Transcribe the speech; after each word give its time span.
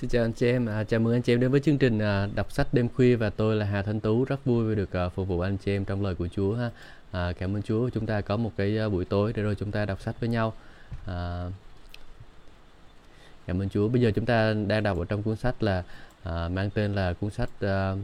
Xin 0.00 0.10
chào 0.10 0.24
anh 0.24 0.32
chị 0.32 0.46
em, 0.46 0.66
à, 0.66 0.84
chào 0.84 1.00
mừng 1.00 1.12
anh 1.12 1.22
chị 1.22 1.32
em 1.32 1.40
đến 1.40 1.50
với 1.50 1.60
chương 1.60 1.78
trình 1.78 1.98
à, 1.98 2.28
đọc 2.34 2.52
sách 2.52 2.74
đêm 2.74 2.88
khuya 2.88 3.16
và 3.16 3.30
tôi 3.30 3.56
là 3.56 3.66
Hà 3.66 3.82
Thanh 3.82 4.00
Tú 4.00 4.24
rất 4.24 4.44
vui 4.44 4.64
vì 4.64 4.74
được 4.74 4.92
à, 4.92 5.08
phục 5.08 5.28
vụ 5.28 5.40
anh 5.40 5.56
chị 5.56 5.72
em 5.72 5.84
trong 5.84 6.02
lời 6.02 6.14
của 6.14 6.28
Chúa 6.28 6.54
ha. 6.54 6.70
À, 7.12 7.32
cảm 7.38 7.56
ơn 7.56 7.62
Chúa 7.62 7.88
chúng 7.88 8.06
ta 8.06 8.20
có 8.20 8.36
một 8.36 8.52
cái 8.56 8.78
à, 8.78 8.88
buổi 8.88 9.04
tối 9.04 9.32
để 9.36 9.42
rồi 9.42 9.54
chúng 9.54 9.70
ta 9.70 9.84
đọc 9.84 10.02
sách 10.02 10.20
với 10.20 10.28
nhau. 10.28 10.54
À, 11.06 11.46
cảm 13.46 13.62
ơn 13.62 13.68
Chúa. 13.68 13.88
Bây 13.88 14.02
giờ 14.02 14.10
chúng 14.14 14.26
ta 14.26 14.52
đang 14.52 14.82
đọc 14.82 14.98
ở 14.98 15.04
trong 15.04 15.22
cuốn 15.22 15.36
sách 15.36 15.62
là 15.62 15.82
à, 16.22 16.48
mang 16.48 16.70
tên 16.70 16.94
là 16.94 17.12
cuốn 17.12 17.30
sách 17.30 17.50
à, 17.60 17.94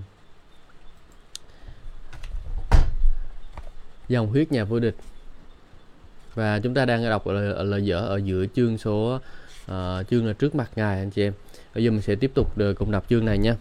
dòng 4.08 4.26
huyết 4.26 4.52
nhà 4.52 4.64
vô 4.64 4.78
địch 4.78 4.96
và 6.34 6.58
chúng 6.58 6.74
ta 6.74 6.84
đang 6.84 7.10
đọc 7.10 7.24
ở 7.24 7.32
lời, 7.32 7.52
ở 7.52 7.78
dở 7.78 7.98
ở 8.00 8.16
giữa 8.16 8.46
chương 8.54 8.78
số 8.78 9.20
uh, 9.70 10.08
chương 10.10 10.26
là 10.26 10.32
trước 10.32 10.54
mặt 10.54 10.70
ngài 10.76 10.98
anh 10.98 11.10
chị 11.10 11.22
em 11.22 11.32
bây 11.74 11.84
giờ 11.84 11.90
mình 11.90 12.02
sẽ 12.02 12.14
tiếp 12.14 12.30
tục 12.34 12.58
được 12.58 12.74
cùng 12.74 12.90
đọc 12.90 13.04
chương 13.08 13.24
này 13.24 13.38
nha 13.38 13.56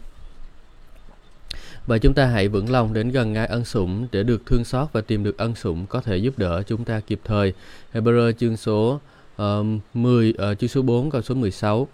và 1.88 1.98
chúng 1.98 2.14
ta 2.14 2.26
hãy 2.26 2.48
vững 2.48 2.72
lòng 2.72 2.94
đến 2.94 3.10
gần 3.10 3.34
ngài 3.34 3.48
ân 3.48 3.66
sủng 3.66 4.08
để 4.12 4.24
được 4.24 4.46
thương 4.46 4.66
xót 4.66 4.88
và 4.94 5.02
tìm 5.02 5.24
được 5.24 5.38
ân 5.38 5.56
sủng 5.56 5.86
có 5.86 6.02
thể 6.02 6.18
giúp 6.18 6.38
đỡ 6.38 6.64
chúng 6.68 6.84
ta 6.84 7.00
kịp 7.00 7.20
thời. 7.26 7.54
Hebrew 7.94 8.32
chương 8.32 8.58
số 8.58 9.00
uh, 9.42 9.66
10 9.94 10.30
uh, 10.52 10.60
chương 10.60 10.70
số 10.70 10.82
4 10.82 11.10
câu 11.10 11.22
số 11.22 11.36
16. 11.36 11.88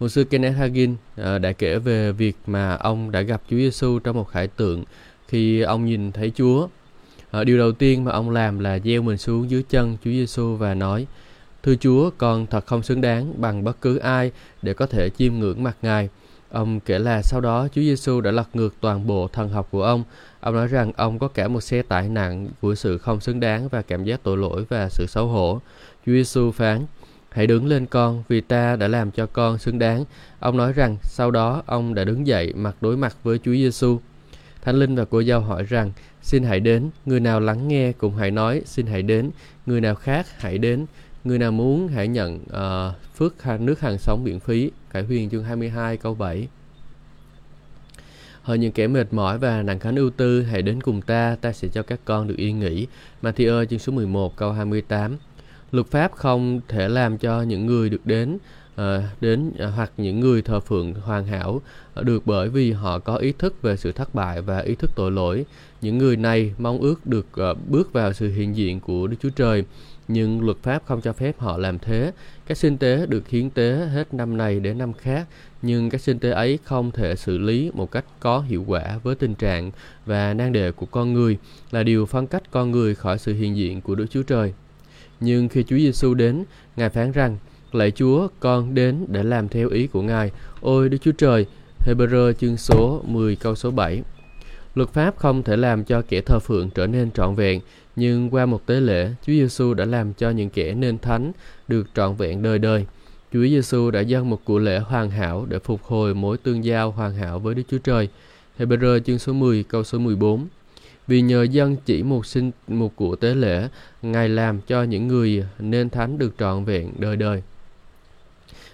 Một 0.00 0.08
sư 0.08 0.24
Kenneth 0.24 0.56
Hagin 0.56 0.92
uh, 0.92 1.40
đã 1.40 1.52
kể 1.52 1.78
về 1.78 2.12
việc 2.12 2.36
mà 2.46 2.74
ông 2.74 3.10
đã 3.10 3.20
gặp 3.20 3.42
Chúa 3.50 3.56
Giêsu 3.56 3.98
trong 3.98 4.16
một 4.16 4.24
khải 4.24 4.46
tượng 4.46 4.84
khi 5.28 5.60
ông 5.60 5.86
nhìn 5.86 6.12
thấy 6.12 6.32
Chúa. 6.36 6.68
Uh, 7.40 7.46
điều 7.46 7.58
đầu 7.58 7.72
tiên 7.72 8.04
mà 8.04 8.12
ông 8.12 8.30
làm 8.30 8.58
là 8.58 8.78
gieo 8.78 9.02
mình 9.02 9.16
xuống 9.16 9.50
dưới 9.50 9.62
chân 9.62 9.96
Chúa 10.04 10.10
Giêsu 10.10 10.56
và 10.56 10.74
nói: 10.74 11.06
Thưa 11.66 11.74
Chúa, 11.80 12.10
con 12.18 12.46
thật 12.46 12.66
không 12.66 12.82
xứng 12.82 13.00
đáng 13.00 13.40
bằng 13.40 13.64
bất 13.64 13.80
cứ 13.80 13.96
ai 13.96 14.32
để 14.62 14.74
có 14.74 14.86
thể 14.86 15.10
chiêm 15.10 15.34
ngưỡng 15.34 15.62
mặt 15.62 15.76
Ngài. 15.82 16.08
Ông 16.50 16.80
kể 16.80 16.98
là 16.98 17.22
sau 17.22 17.40
đó 17.40 17.68
Chúa 17.72 17.80
Giêsu 17.80 18.20
đã 18.20 18.30
lật 18.30 18.48
ngược 18.54 18.74
toàn 18.80 19.06
bộ 19.06 19.28
thần 19.28 19.48
học 19.48 19.68
của 19.70 19.82
ông. 19.82 20.04
Ông 20.40 20.54
nói 20.54 20.66
rằng 20.66 20.92
ông 20.96 21.18
có 21.18 21.28
cả 21.28 21.48
một 21.48 21.60
xe 21.60 21.82
tải 21.82 22.08
nặng 22.08 22.48
của 22.60 22.74
sự 22.74 22.98
không 22.98 23.20
xứng 23.20 23.40
đáng 23.40 23.68
và 23.68 23.82
cảm 23.82 24.04
giác 24.04 24.20
tội 24.22 24.36
lỗi 24.36 24.64
và 24.68 24.88
sự 24.88 25.06
xấu 25.08 25.26
hổ. 25.26 25.60
Chúa 26.06 26.12
Giêsu 26.12 26.50
phán: 26.50 26.86
Hãy 27.28 27.46
đứng 27.46 27.66
lên 27.66 27.86
con, 27.86 28.22
vì 28.28 28.40
ta 28.40 28.76
đã 28.76 28.88
làm 28.88 29.10
cho 29.10 29.26
con 29.26 29.58
xứng 29.58 29.78
đáng. 29.78 30.04
Ông 30.40 30.56
nói 30.56 30.72
rằng 30.72 30.96
sau 31.02 31.30
đó 31.30 31.62
ông 31.66 31.94
đã 31.94 32.04
đứng 32.04 32.26
dậy 32.26 32.52
mặt 32.56 32.76
đối 32.80 32.96
mặt 32.96 33.16
với 33.22 33.38
Chúa 33.38 33.52
Giêsu. 33.52 33.98
Thánh 34.62 34.76
linh 34.76 34.96
và 34.96 35.04
cô 35.04 35.22
dâu 35.22 35.40
hỏi 35.40 35.64
rằng: 35.64 35.92
Xin 36.22 36.42
hãy 36.42 36.60
đến, 36.60 36.90
người 37.06 37.20
nào 37.20 37.40
lắng 37.40 37.68
nghe 37.68 37.92
cũng 37.92 38.16
hãy 38.16 38.30
nói, 38.30 38.62
xin 38.64 38.86
hãy 38.86 39.02
đến, 39.02 39.30
người 39.66 39.80
nào 39.80 39.94
khác 39.94 40.26
hãy 40.38 40.58
đến. 40.58 40.86
Người 41.26 41.38
nào 41.38 41.52
muốn 41.52 41.88
hãy 41.88 42.08
nhận 42.08 42.36
uh, 42.36 43.16
phước 43.16 43.34
nước 43.60 43.80
hàng 43.80 43.98
sống 43.98 44.24
miễn 44.24 44.40
phí. 44.40 44.70
Cải 44.90 45.02
huyền 45.02 45.30
chương 45.30 45.44
22 45.44 45.96
câu 45.96 46.14
7 46.14 46.48
Hỡi 48.42 48.58
những 48.58 48.72
kẻ 48.72 48.86
mệt 48.86 49.12
mỏi 49.12 49.38
và 49.38 49.62
nặng 49.62 49.78
khánh 49.78 49.96
ưu 49.96 50.10
tư, 50.10 50.42
hãy 50.42 50.62
đến 50.62 50.80
cùng 50.80 51.02
ta, 51.02 51.36
ta 51.40 51.52
sẽ 51.52 51.68
cho 51.68 51.82
các 51.82 52.00
con 52.04 52.28
được 52.28 52.34
yên 52.36 52.60
nghỉ. 52.60 52.86
Matthew 53.22 53.64
chương 53.64 53.78
số 53.78 53.92
11 53.92 54.36
câu 54.36 54.52
28 54.52 55.16
Luật 55.72 55.86
pháp 55.86 56.12
không 56.12 56.60
thể 56.68 56.88
làm 56.88 57.18
cho 57.18 57.42
những 57.42 57.66
người 57.66 57.90
được 57.90 58.00
đến 58.06 58.38
uh, 58.80 58.80
đến 59.20 59.48
uh, 59.48 59.74
hoặc 59.74 59.92
những 59.96 60.20
người 60.20 60.42
thờ 60.42 60.60
phượng 60.60 60.94
hoàn 60.94 61.26
hảo 61.26 61.60
uh, 62.00 62.04
được 62.04 62.22
bởi 62.26 62.48
vì 62.48 62.72
họ 62.72 62.98
có 62.98 63.16
ý 63.16 63.32
thức 63.32 63.62
về 63.62 63.76
sự 63.76 63.92
thất 63.92 64.14
bại 64.14 64.42
và 64.42 64.58
ý 64.58 64.74
thức 64.74 64.90
tội 64.96 65.10
lỗi. 65.10 65.44
Những 65.80 65.98
người 65.98 66.16
này 66.16 66.54
mong 66.58 66.80
ước 66.80 67.06
được 67.06 67.26
uh, 67.50 67.68
bước 67.68 67.92
vào 67.92 68.12
sự 68.12 68.28
hiện 68.28 68.56
diện 68.56 68.80
của 68.80 69.06
Đức 69.06 69.16
Chúa 69.20 69.30
Trời 69.30 69.64
nhưng 70.08 70.44
luật 70.44 70.56
pháp 70.62 70.82
không 70.86 71.00
cho 71.00 71.12
phép 71.12 71.38
họ 71.38 71.58
làm 71.58 71.78
thế. 71.78 72.12
Các 72.46 72.58
sinh 72.58 72.78
tế 72.78 73.06
được 73.06 73.28
hiến 73.28 73.50
tế 73.50 73.88
hết 73.92 74.14
năm 74.14 74.36
này 74.36 74.60
đến 74.60 74.78
năm 74.78 74.92
khác, 74.92 75.26
nhưng 75.62 75.90
các 75.90 76.00
sinh 76.00 76.18
tế 76.18 76.30
ấy 76.30 76.58
không 76.64 76.90
thể 76.90 77.16
xử 77.16 77.38
lý 77.38 77.70
một 77.74 77.90
cách 77.90 78.04
có 78.20 78.40
hiệu 78.40 78.64
quả 78.66 78.98
với 79.02 79.14
tình 79.14 79.34
trạng 79.34 79.70
và 80.06 80.34
nan 80.34 80.52
đề 80.52 80.72
của 80.72 80.86
con 80.86 81.12
người 81.12 81.38
là 81.70 81.82
điều 81.82 82.06
phân 82.06 82.26
cách 82.26 82.42
con 82.50 82.70
người 82.70 82.94
khỏi 82.94 83.18
sự 83.18 83.34
hiện 83.34 83.56
diện 83.56 83.80
của 83.80 83.94
Đức 83.94 84.06
Chúa 84.10 84.22
Trời. 84.22 84.52
Nhưng 85.20 85.48
khi 85.48 85.62
Chúa 85.62 85.76
Giêsu 85.76 86.14
đến, 86.14 86.44
Ngài 86.76 86.88
phán 86.88 87.12
rằng: 87.12 87.36
Lạy 87.72 87.90
Chúa, 87.90 88.28
con 88.40 88.74
đến 88.74 89.06
để 89.08 89.22
làm 89.22 89.48
theo 89.48 89.68
ý 89.68 89.86
của 89.86 90.02
Ngài. 90.02 90.30
Ôi 90.60 90.88
Đức 90.88 90.98
Chúa 91.00 91.12
Trời, 91.12 91.46
Hebrew 91.86 92.32
chương 92.32 92.56
số 92.56 93.02
10 93.06 93.36
câu 93.36 93.54
số 93.54 93.70
7. 93.70 94.02
Luật 94.74 94.88
pháp 94.88 95.16
không 95.16 95.42
thể 95.42 95.56
làm 95.56 95.84
cho 95.84 96.02
kẻ 96.08 96.20
thờ 96.20 96.38
phượng 96.38 96.70
trở 96.70 96.86
nên 96.86 97.10
trọn 97.10 97.34
vẹn, 97.34 97.60
nhưng 97.96 98.30
qua 98.30 98.46
một 98.46 98.66
tế 98.66 98.80
lễ, 98.80 99.10
Chúa 99.22 99.32
Giêsu 99.32 99.74
đã 99.74 99.84
làm 99.84 100.12
cho 100.12 100.30
những 100.30 100.50
kẻ 100.50 100.74
nên 100.74 100.98
thánh 100.98 101.32
được 101.68 101.86
trọn 101.94 102.16
vẹn 102.16 102.42
đời 102.42 102.58
đời. 102.58 102.86
Chúa 103.32 103.42
Giêsu 103.42 103.90
đã 103.90 104.00
dâng 104.00 104.30
một 104.30 104.44
của 104.44 104.58
lễ 104.58 104.78
hoàn 104.78 105.10
hảo 105.10 105.46
để 105.48 105.58
phục 105.58 105.82
hồi 105.82 106.14
mối 106.14 106.38
tương 106.38 106.64
giao 106.64 106.90
hoàn 106.90 107.14
hảo 107.14 107.38
với 107.38 107.54
Đức 107.54 107.62
Chúa 107.70 107.78
Trời. 107.78 108.08
Hebrew 108.58 108.98
chương 108.98 109.18
số 109.18 109.32
10 109.32 109.62
câu 109.62 109.84
số 109.84 109.98
14. 109.98 110.46
Vì 111.06 111.20
nhờ 111.20 111.42
dân 111.42 111.76
chỉ 111.86 112.02
một 112.02 112.26
sinh 112.26 112.50
một 112.68 112.96
của 112.96 113.16
tế 113.16 113.34
lễ, 113.34 113.68
Ngài 114.02 114.28
làm 114.28 114.60
cho 114.60 114.82
những 114.82 115.08
người 115.08 115.44
nên 115.58 115.90
thánh 115.90 116.18
được 116.18 116.34
trọn 116.38 116.64
vẹn 116.64 116.92
đời 116.98 117.16
đời. 117.16 117.42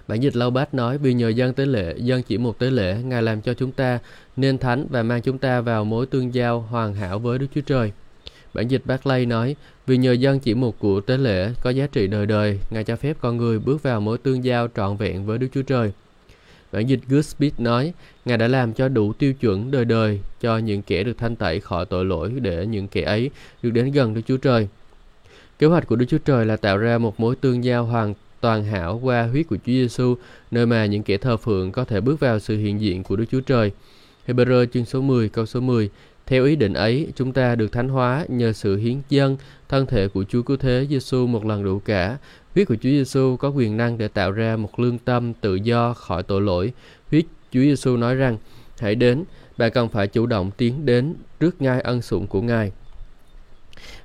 Bản 0.09 0.21
dịch 0.21 0.37
Lâu 0.37 0.51
Bát 0.51 0.75
nói 0.75 0.99
vì 0.99 1.15
nhờ 1.15 1.29
dân 1.29 1.55
tế 1.55 1.67
lễ, 1.67 1.95
dân 1.97 2.23
chỉ 2.23 2.39
một 2.39 2.59
tế 2.59 2.71
lễ, 2.71 3.03
Ngài 3.05 3.23
làm 3.23 3.41
cho 3.41 3.55
chúng 3.55 3.73
ta 3.73 3.99
nên 4.37 4.59
thánh 4.59 4.87
và 4.91 5.03
mang 5.03 5.23
chúng 5.23 5.39
ta 5.39 5.61
vào 5.61 5.85
mối 5.85 6.07
tương 6.07 6.35
giao 6.35 6.61
hoàn 6.61 6.95
hảo 6.95 7.19
với 7.19 7.39
Đức 7.39 7.47
Chúa 7.55 7.61
Trời. 7.61 7.93
Bản 8.55 8.69
dịch 8.69 8.83
Barclay 8.85 9.27
nói, 9.27 9.57
vì 9.87 9.97
nhờ 9.97 10.13
dân 10.13 10.41
chỉ 10.41 10.55
một 10.55 10.79
của 10.79 11.01
tế 11.01 11.17
lễ 11.17 11.53
có 11.63 11.71
giá 11.71 11.87
trị 11.87 12.07
đời 12.07 12.27
đời, 12.27 12.59
Ngài 12.71 12.85
cho 12.85 12.97
phép 12.97 13.17
con 13.21 13.37
người 13.37 13.59
bước 13.59 13.83
vào 13.83 14.01
mối 14.01 14.19
tương 14.19 14.45
giao 14.45 14.69
trọn 14.77 14.97
vẹn 14.97 15.27
với 15.27 15.39
Đức 15.39 15.49
Chúa 15.55 15.63
Trời. 15.63 15.93
Bản 16.73 16.87
dịch 16.87 17.01
Goodspeed 17.09 17.53
nói, 17.59 17.93
Ngài 18.25 18.39
đã 18.39 18.49
làm 18.49 18.73
cho 18.73 18.89
đủ 18.89 19.13
tiêu 19.13 19.35
chuẩn 19.35 19.71
đời 19.71 19.85
đời 19.85 20.21
cho 20.41 20.59
những 20.59 20.83
kẻ 20.83 21.05
được 21.05 21.19
thanh 21.19 21.37
tẩy 21.37 21.61
khỏi 21.61 21.87
tội 21.87 22.05
lỗi 22.05 22.33
để 22.41 22.67
những 22.67 22.89
kẻ 22.89 23.03
ấy 23.03 23.31
được 23.63 23.71
đến 23.71 23.93
gần 23.93 24.15
Đức 24.15 24.21
Chúa 24.27 24.37
Trời. 24.37 24.69
Kế 25.59 25.67
hoạch 25.67 25.87
của 25.87 25.97
Đức 25.97 26.07
Chúa 26.09 26.19
Trời 26.19 26.47
là 26.47 26.57
tạo 26.57 26.79
ra 26.79 26.99
một 26.99 27.21
mối 27.21 27.37
tương 27.37 27.65
giao 27.65 27.85
hoàn 27.85 28.15
toàn 28.41 28.65
hảo 28.65 29.01
qua 29.03 29.27
huyết 29.27 29.49
của 29.49 29.57
Chúa 29.57 29.73
Giêsu, 29.73 30.17
nơi 30.51 30.67
mà 30.67 30.87
những 30.87 31.03
kẻ 31.03 31.17
thờ 31.17 31.37
phượng 31.37 31.73
có 31.73 31.85
thể 31.85 32.01
bước 32.01 32.21
vào 32.21 32.39
sự 32.39 32.57
hiện 32.57 32.81
diện 32.81 33.03
của 33.03 33.17
Đức 33.17 33.25
Chúa 33.31 33.41
Trời. 33.41 33.73
Hebrew 34.27 34.67
chương 34.67 34.85
số 34.85 35.01
10 35.01 35.29
câu 35.29 35.47
số 35.47 35.61
10 35.61 35.91
theo 36.27 36.45
ý 36.45 36.57
định 36.57 36.75
ấy, 36.75 37.09
chúng 37.17 37.33
ta 37.33 37.55
được 37.55 37.73
thánh 37.73 37.89
hóa 37.89 38.25
nhờ 38.29 38.53
sự 38.53 38.77
hiến 38.77 38.97
dâng 39.09 39.37
thân 39.69 39.87
thể 39.87 40.09
của 40.09 40.25
Chúa 40.25 40.43
Cứu 40.43 40.57
Thế 40.57 40.87
Giêsu 40.91 41.27
một 41.27 41.47
lần 41.47 41.65
đủ 41.65 41.79
cả. 41.79 42.19
Huyết 42.55 42.69
của 42.69 42.75
Chúa 42.75 42.91
Giêsu 42.91 43.37
có 43.37 43.49
quyền 43.49 43.77
năng 43.77 43.99
để 43.99 44.09
tạo 44.09 44.33
ra 44.33 44.57
một 44.57 44.81
lương 44.81 44.99
tâm 44.99 45.33
tự 45.35 45.55
do 45.55 45.95
khỏi 45.95 46.23
tội 46.23 46.41
lỗi. 46.41 46.73
Huyết 47.11 47.25
Chúa 47.53 47.61
Giêsu 47.61 47.97
nói 47.97 48.15
rằng, 48.15 48.37
hãy 48.79 48.95
đến, 48.95 49.25
bạn 49.59 49.71
cần 49.73 49.89
phải 49.89 50.07
chủ 50.07 50.27
động 50.27 50.51
tiến 50.57 50.87
đến 50.87 51.15
trước 51.41 51.63
ngai 51.63 51.81
ân 51.81 52.03
sủng 52.03 52.27
của 52.27 52.43
Ngài. 52.43 52.73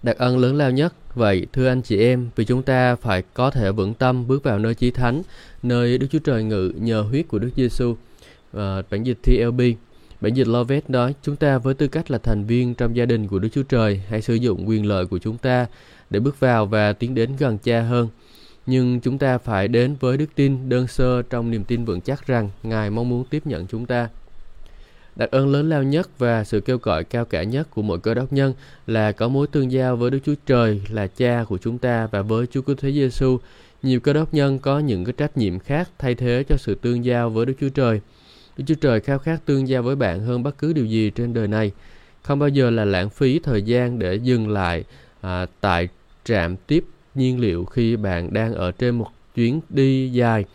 Đặc 0.04 0.18
ân 0.18 0.38
lớn 0.38 0.56
lao 0.56 0.72
nhất, 0.72 0.94
vậy 1.16 1.48
thưa 1.54 1.68
anh 1.68 1.82
chị 1.82 2.00
em, 2.00 2.30
vì 2.36 2.46
chúng 2.46 2.64
ta 2.64 2.96
phải 2.96 3.24
có 3.34 3.52
thể 3.52 3.72
vững 3.72 3.94
tâm 3.94 4.28
bước 4.28 4.44
vào 4.44 4.60
nơi 4.60 4.76
chí 4.76 4.92
thánh, 4.92 5.22
nơi 5.64 5.98
Đức 5.98 6.08
Chúa 6.12 6.20
Trời 6.20 6.44
ngự 6.44 6.72
nhờ 6.76 7.02
huyết 7.02 7.28
của 7.28 7.40
Đức 7.40 7.50
Giêsu. 7.56 7.96
và 8.52 8.64
ờ, 8.64 8.84
bản 8.90 9.04
dịch 9.04 9.18
TLB 9.24 9.62
Bản 10.22 10.34
dịch 10.34 10.48
Lovet 10.48 10.90
nói, 10.90 11.16
chúng 11.22 11.36
ta 11.36 11.58
với 11.58 11.74
tư 11.74 11.88
cách 11.88 12.12
là 12.12 12.18
thành 12.18 12.46
viên 12.46 12.76
trong 12.76 12.96
gia 12.96 13.06
đình 13.06 13.28
của 13.28 13.40
Đức 13.40 13.50
Chúa 13.54 13.64
Trời, 13.64 14.02
hãy 14.10 14.22
sử 14.22 14.34
dụng 14.36 14.70
quyền 14.70 14.86
lợi 14.86 15.06
của 15.06 15.18
chúng 15.18 15.38
ta 15.38 15.66
để 16.10 16.20
bước 16.20 16.40
vào 16.40 16.66
và 16.66 16.94
tiến 16.94 17.16
đến 17.16 17.32
gần 17.40 17.58
cha 17.58 17.82
hơn. 17.82 18.08
Nhưng 18.66 19.00
chúng 19.00 19.18
ta 19.18 19.38
phải 19.38 19.68
đến 19.68 19.96
với 20.00 20.18
đức 20.18 20.26
tin 20.36 20.70
đơn 20.70 20.88
sơ 20.88 21.22
trong 21.22 21.52
niềm 21.52 21.64
tin 21.64 21.86
vững 21.86 22.02
chắc 22.02 22.28
rằng 22.28 22.50
Ngài 22.64 22.90
mong 22.90 23.10
muốn 23.10 23.26
tiếp 23.30 23.48
nhận 23.48 23.68
chúng 23.68 23.86
ta. 23.86 24.10
Đặc 25.16 25.32
ơn 25.32 25.48
lớn 25.48 25.70
lao 25.70 25.84
nhất 25.84 26.10
và 26.18 26.44
sự 26.44 26.62
kêu 26.62 26.78
gọi 26.78 27.04
cao 27.04 27.26
cả 27.26 27.44
nhất 27.44 27.68
của 27.72 27.82
mỗi 27.82 28.00
cơ 28.00 28.14
đốc 28.14 28.34
nhân 28.34 28.54
là 28.88 29.12
có 29.12 29.28
mối 29.28 29.48
tương 29.48 29.72
giao 29.72 29.96
với 29.96 30.12
Đức 30.12 30.20
Chúa 30.26 30.36
Trời 30.46 30.82
là 30.90 31.08
cha 31.08 31.46
của 31.50 31.58
chúng 31.58 31.78
ta 31.78 32.08
và 32.12 32.22
với 32.22 32.48
Chúa 32.48 32.62
Cứu 32.62 32.76
Thế 32.76 32.92
Giêsu. 32.92 33.38
Nhiều 33.84 34.00
cơ 34.00 34.14
đốc 34.14 34.34
nhân 34.34 34.60
có 34.60 34.80
những 34.80 35.06
cái 35.06 35.14
trách 35.18 35.38
nhiệm 35.38 35.60
khác 35.60 35.90
thay 35.98 36.16
thế 36.16 36.44
cho 36.50 36.58
sự 36.58 36.76
tương 36.76 37.06
giao 37.06 37.30
với 37.30 37.46
Đức 37.46 37.54
Chúa 37.60 37.70
Trời. 37.70 38.02
Đức 38.58 38.64
Chúa 38.68 38.76
Trời 38.76 39.00
khao 39.00 39.20
khát 39.20 39.46
tương 39.46 39.68
giao 39.68 39.84
với 39.84 39.96
bạn 39.96 40.20
hơn 40.20 40.44
bất 40.44 40.58
cứ 40.58 40.74
điều 40.74 40.86
gì 40.86 41.10
trên 41.10 41.34
đời 41.34 41.48
này. 41.48 41.72
Không 42.22 42.40
bao 42.40 42.50
giờ 42.50 42.70
là 42.70 42.86
lãng 42.86 43.10
phí 43.10 43.40
thời 43.40 43.62
gian 43.62 44.00
để 44.00 44.16
dừng 44.16 44.50
lại 44.50 44.84
à, 45.22 45.46
tại 45.62 45.88
trạm 46.24 46.56
tiếp 46.56 46.86
nhiên 47.16 47.40
liệu 47.40 47.66
khi 47.66 47.96
bạn 47.96 48.34
đang 48.34 48.54
ở 48.54 48.72
trên 48.72 48.98
một 48.98 49.08
chuyến 49.36 49.60
đi 49.70 50.10
dài. 50.10 50.46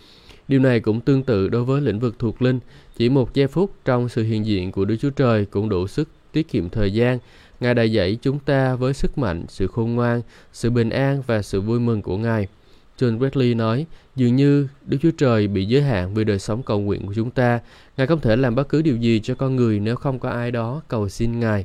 Điều 0.48 0.60
này 0.60 0.80
cũng 0.80 1.00
tương 1.00 1.22
tự 1.22 1.48
đối 1.48 1.64
với 1.64 1.80
lĩnh 1.80 2.00
vực 2.00 2.18
thuộc 2.18 2.42
linh. 2.42 2.60
Chỉ 2.96 3.08
một 3.08 3.34
giây 3.34 3.46
phút 3.46 3.72
trong 3.84 4.08
sự 4.08 4.22
hiện 4.22 4.46
diện 4.46 4.72
của 4.72 4.84
Đức 4.84 4.96
Chúa 5.00 5.10
Trời 5.10 5.44
cũng 5.44 5.68
đủ 5.68 5.86
sức 5.86 6.08
tiết 6.32 6.48
kiệm 6.48 6.68
thời 6.68 6.92
gian. 6.92 7.18
Ngài 7.60 7.74
đã 7.74 7.82
dạy 7.82 8.18
chúng 8.22 8.38
ta 8.38 8.74
với 8.74 8.94
sức 8.94 9.18
mạnh, 9.18 9.44
sự 9.48 9.66
khôn 9.66 9.94
ngoan, 9.94 10.22
sự 10.52 10.70
bình 10.70 10.90
an 10.90 11.22
và 11.26 11.42
sự 11.42 11.60
vui 11.60 11.80
mừng 11.80 12.02
của 12.02 12.18
Ngài. 12.18 12.48
John 12.98 13.18
Wesley 13.18 13.56
nói, 13.56 13.86
dường 14.16 14.36
như 14.36 14.68
Đức 14.86 14.98
Chúa 15.02 15.10
Trời 15.10 15.48
bị 15.48 15.64
giới 15.64 15.82
hạn 15.82 16.14
vì 16.14 16.24
đời 16.24 16.38
sống 16.38 16.62
cầu 16.62 16.80
nguyện 16.80 17.06
của 17.06 17.14
chúng 17.14 17.30
ta. 17.30 17.60
Ngài 17.96 18.06
không 18.06 18.20
thể 18.20 18.36
làm 18.36 18.54
bất 18.54 18.68
cứ 18.68 18.82
điều 18.82 18.96
gì 18.96 19.20
cho 19.22 19.34
con 19.34 19.56
người 19.56 19.80
nếu 19.80 19.96
không 19.96 20.18
có 20.18 20.30
ai 20.30 20.50
đó 20.50 20.82
cầu 20.88 21.08
xin 21.08 21.40
Ngài. 21.40 21.64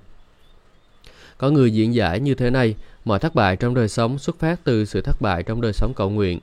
Có 1.38 1.50
người 1.50 1.74
diễn 1.74 1.94
giải 1.94 2.20
như 2.20 2.36
thế 2.36 2.50
này, 2.50 2.76
mọi 3.06 3.20
thất 3.20 3.36
bại 3.36 3.56
trong 3.56 3.74
đời 3.74 3.90
sống 3.90 4.20
xuất 4.20 4.40
phát 4.40 4.60
từ 4.64 4.86
sự 4.86 5.02
thất 5.02 5.22
bại 5.22 5.44
trong 5.44 5.62
đời 5.62 5.74
sống 5.74 5.94
cầu 5.96 6.10
nguyện. 6.10 6.40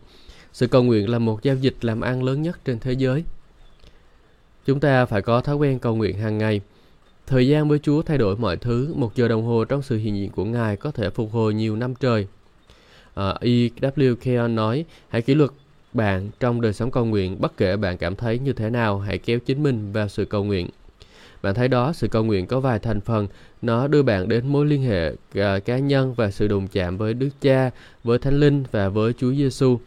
Sự 0.53 0.67
cầu 0.67 0.83
nguyện 0.83 1.09
là 1.09 1.19
một 1.19 1.43
giao 1.43 1.57
dịch 1.57 1.77
làm 1.81 2.01
ăn 2.01 2.23
lớn 2.23 2.43
nhất 2.43 2.59
trên 2.65 2.79
thế 2.79 2.93
giới. 2.93 3.25
Chúng 4.67 4.81
ta 4.81 5.07
phải 5.07 5.23
có 5.23 5.41
thói 5.41 5.57
quen 5.57 5.79
cầu 5.79 5.97
nguyện 5.97 6.19
hàng 6.19 6.39
ngày. 6.39 6.61
Thời 7.27 7.49
gian 7.49 7.69
với 7.69 7.79
Chúa 7.79 8.03
thay 8.03 8.19
đổi 8.19 8.37
mọi 8.37 8.57
thứ, 8.57 8.95
một 8.97 9.17
giờ 9.17 9.29
đồng 9.29 9.45
hồ 9.45 9.65
trong 9.65 9.83
sự 9.83 9.97
hiện 9.97 10.17
diện 10.17 10.31
của 10.31 10.45
Ngài 10.45 10.77
có 10.77 10.91
thể 10.91 11.11
phục 11.11 11.33
hồi 11.33 11.55
nhiều 11.55 11.77
năm 11.77 11.95
trời. 11.95 12.27
Ờ, 13.15 13.31
uh, 13.31 13.41
E.W. 13.41 14.15
Keon 14.15 14.55
nói, 14.55 14.85
hãy 15.09 15.23
kỷ 15.23 15.35
luật 15.35 15.51
bạn 15.93 16.31
trong 16.41 16.61
đời 16.61 16.73
sống 16.73 16.91
cầu 16.91 17.05
nguyện, 17.05 17.37
bất 17.41 17.57
kể 17.57 17.77
bạn 17.77 17.99
cảm 17.99 18.17
thấy 18.17 18.39
như 18.39 18.53
thế 18.53 18.71
nào, 18.71 18.99
hãy 18.99 19.19
kéo 19.19 19.39
chính 19.39 19.63
mình 19.63 19.93
vào 19.93 20.09
sự 20.09 20.25
cầu 20.25 20.45
nguyện. 20.45 20.69
Bạn 21.43 21.55
thấy 21.55 21.69
đó, 21.69 21.93
sự 21.93 22.09
cầu 22.09 22.25
nguyện 22.25 22.47
có 22.47 22.61
vài 22.61 22.79
thành 22.79 23.01
phần, 23.01 23.27
nó 23.63 23.89
đưa 23.89 24.03
bạn 24.03 24.29
đến 24.29 24.47
mối 24.47 24.67
liên 24.67 24.83
hệ 24.83 25.13
uh, 25.13 25.65
cá 25.65 25.79
nhân 25.79 26.15
và 26.15 26.31
sự 26.31 26.49
đụng 26.49 26.69
chạm 26.69 26.97
với 26.97 27.15
Đức 27.15 27.29
Cha, 27.41 27.71
với 28.05 28.19
Thánh 28.19 28.41
Linh 28.41 28.65
và 28.71 28.89
với 28.89 29.13
Chúa 29.13 29.33
Giêsu. 29.33 29.79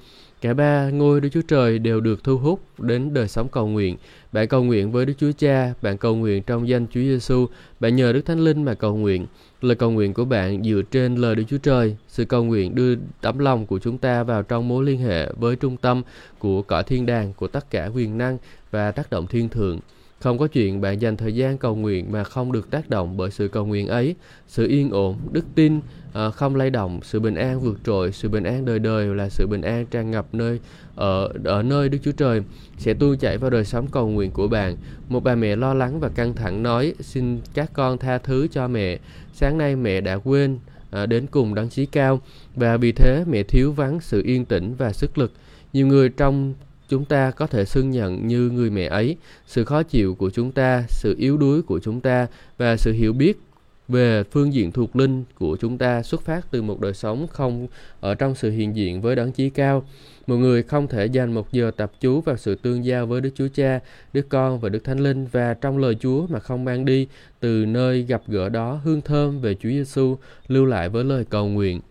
Cả 0.41 0.53
ba 0.53 0.89
ngôi 0.89 1.21
Đức 1.21 1.30
Chúa 1.33 1.41
Trời 1.47 1.80
đều 1.80 2.01
được 2.01 2.23
thu 2.23 2.38
hút 2.38 2.59
đến 2.80 3.13
đời 3.13 3.27
sống 3.27 3.47
cầu 3.50 3.68
nguyện. 3.68 3.97
Bạn 4.31 4.47
cầu 4.47 4.63
nguyện 4.63 4.91
với 4.91 5.06
Đức 5.06 5.13
Chúa 5.19 5.31
Cha, 5.38 5.73
bạn 5.81 5.97
cầu 5.97 6.15
nguyện 6.15 6.44
trong 6.44 6.68
danh 6.68 6.88
Chúa 6.88 7.01
Giêsu, 7.01 7.47
bạn 7.80 7.95
nhờ 7.95 8.13
Đức 8.13 8.21
Thánh 8.25 8.39
Linh 8.39 8.63
mà 8.63 8.73
cầu 8.73 8.95
nguyện. 8.95 9.25
Lời 9.62 9.75
cầu 9.75 9.92
nguyện 9.92 10.13
của 10.13 10.25
bạn 10.25 10.63
dựa 10.63 10.81
trên 10.92 11.15
lời 11.15 11.36
Đức 11.36 11.44
Chúa 11.50 11.57
Trời. 11.57 11.95
Sự 12.07 12.25
cầu 12.25 12.44
nguyện 12.44 12.75
đưa 12.75 12.95
tấm 13.21 13.39
lòng 13.39 13.65
của 13.65 13.80
chúng 13.80 13.98
ta 13.98 14.24
vào 14.24 14.44
trong 14.44 14.68
mối 14.68 14.86
liên 14.86 15.00
hệ 15.00 15.31
với 15.39 15.56
trung 15.56 15.77
tâm 15.77 16.01
của 16.39 16.62
cõi 16.62 16.83
thiên 16.83 17.06
đàng, 17.06 17.33
của 17.33 17.48
tất 17.48 17.69
cả 17.69 17.89
quyền 17.95 18.18
năng 18.18 18.38
và 18.71 18.92
tác 18.92 19.09
động 19.09 19.27
thiên 19.27 19.50
thượng. 19.50 19.80
Không 20.19 20.38
có 20.38 20.48
chuyện 20.48 20.81
bạn 20.81 21.01
dành 21.01 21.18
thời 21.18 21.36
gian 21.36 21.57
cầu 21.57 21.75
nguyện 21.75 22.12
mà 22.12 22.24
không 22.24 22.51
được 22.51 22.71
tác 22.71 22.89
động 22.89 23.18
bởi 23.18 23.31
sự 23.31 23.48
cầu 23.48 23.65
nguyện 23.65 23.88
ấy. 23.88 24.15
Sự 24.48 24.68
yên 24.68 24.89
ổn, 24.89 25.18
đức 25.31 25.45
tin, 25.56 25.80
Ờ, 26.18 26.31
không 26.31 26.56
lay 26.56 26.69
động, 26.69 27.00
sự 27.04 27.19
bình 27.19 27.36
an 27.36 27.60
vượt 27.60 27.80
trội, 27.84 28.12
sự 28.12 28.30
bình 28.30 28.44
an 28.44 28.66
đời 28.66 28.80
đời 28.80 29.16
là 29.16 29.30
sự 29.30 29.48
bình 29.48 29.62
an 29.62 29.86
tràn 29.86 30.12
ngập 30.12 30.25
nơi 30.34 30.60
ở 30.96 31.30
ở 31.44 31.64
nơi 31.64 31.90
Đức 31.90 31.98
Chúa 32.04 32.12
Trời 32.12 32.42
sẽ 32.78 32.94
tuôn 32.94 33.18
chảy 33.18 33.38
vào 33.38 33.50
đời 33.50 33.66
sống 33.66 33.88
cầu 33.92 34.08
nguyện 34.08 34.31
của 34.31 34.48
bạn. 34.48 34.75
Một 35.10 35.24
bà 35.24 35.36
mẹ 35.36 35.56
lo 35.56 35.74
lắng 35.74 36.00
và 36.00 36.10
căng 36.10 36.34
thẳng 36.34 36.64
nói: 36.64 36.94
"Xin 37.00 37.40
các 37.54 37.72
con 37.74 37.98
tha 37.98 38.18
thứ 38.18 38.48
cho 38.52 38.68
mẹ. 38.68 39.00
Sáng 39.34 39.58
nay 39.58 39.75
mẹ 39.75 40.02
đã 40.02 40.16
quên 40.16 40.60
à, 40.92 41.06
đến 41.06 41.25
cùng 41.31 41.56
đấng 41.56 41.69
chí 41.69 41.86
cao 41.86 42.22
và 42.56 42.78
vì 42.78 42.92
thế 42.92 43.24
mẹ 43.28 43.44
thiếu 43.44 43.72
vắng 43.72 44.00
sự 44.00 44.22
yên 44.25 44.46
tĩnh 44.46 44.75
và 44.78 44.94
sức 44.94 45.18
lực." 45.18 45.31
Nhiều 45.74 45.88
người 45.88 46.10
trong 46.10 46.54
chúng 46.90 47.06
ta 47.06 47.31
có 47.31 47.48
thể 47.48 47.66
xưng 47.66 47.92
nhận 47.92 48.28
như 48.28 48.50
người 48.50 48.69
mẹ 48.69 48.86
ấy 48.86 49.18
sự 49.48 49.66
khó 49.66 49.84
chịu 49.84 50.16
của 50.16 50.30
chúng 50.30 50.52
ta 50.52 50.84
sự 50.90 51.16
yếu 51.18 51.38
đuối 51.38 51.62
của 51.62 51.80
chúng 51.80 52.02
ta 52.02 52.28
và 52.58 52.78
sự 52.78 52.92
hiểu 52.92 53.14
biết 53.14 53.40
về 53.88 54.24
phương 54.24 54.54
diện 54.54 54.72
thuộc 54.72 54.95
linh 54.95 55.24
của 55.36 55.57
chúng 55.60 55.78
ta 55.78 56.04
xuất 56.04 56.22
phát 56.22 56.51
từ 56.51 56.62
một 56.62 56.81
đời 56.81 56.94
sống 56.94 57.28
không 57.28 57.68
ở 58.00 58.16
trong 58.16 58.36
sự 58.36 58.51
hiện 58.51 58.75
diện 58.75 59.01
với 59.01 59.16
đấng 59.16 59.31
chí 59.31 59.50
cao 59.50 59.84
một 60.28 60.36
người 60.36 60.63
không 60.63 60.88
thể 60.88 61.06
dành 61.06 61.34
một 61.34 61.51
giờ 61.51 61.72
tập 61.78 61.92
chú 62.00 62.22
vào 62.22 62.38
sự 62.38 62.56
tương 62.56 62.86
giao 62.86 63.06
với 63.06 63.22
Đức 63.22 63.30
Chúa 63.36 63.48
Cha, 63.54 63.80
Đức 64.13 64.30
Con 64.30 64.60
và 64.60 64.69
Đức 64.69 64.84
Thánh 64.84 65.00
Linh 65.00 65.28
và 65.31 65.54
trong 65.54 65.78
lời 65.78 65.95
Chúa 66.00 66.28
mà 66.28 66.39
không 66.39 66.66
mang 66.66 66.86
đi 66.86 67.07
từ 67.39 67.66
nơi 67.66 68.01
gặp 68.01 68.22
gỡ 68.28 68.50
đó 68.50 68.80
hương 68.84 69.01
thơm 69.01 69.42
về 69.42 69.56
Chúa 69.56 69.69
Giêsu 69.69 70.18
lưu 70.48 70.66
lại 70.66 70.90
với 70.90 71.04
lời 71.04 71.25
cầu 71.30 71.48
nguyện. 71.48 71.81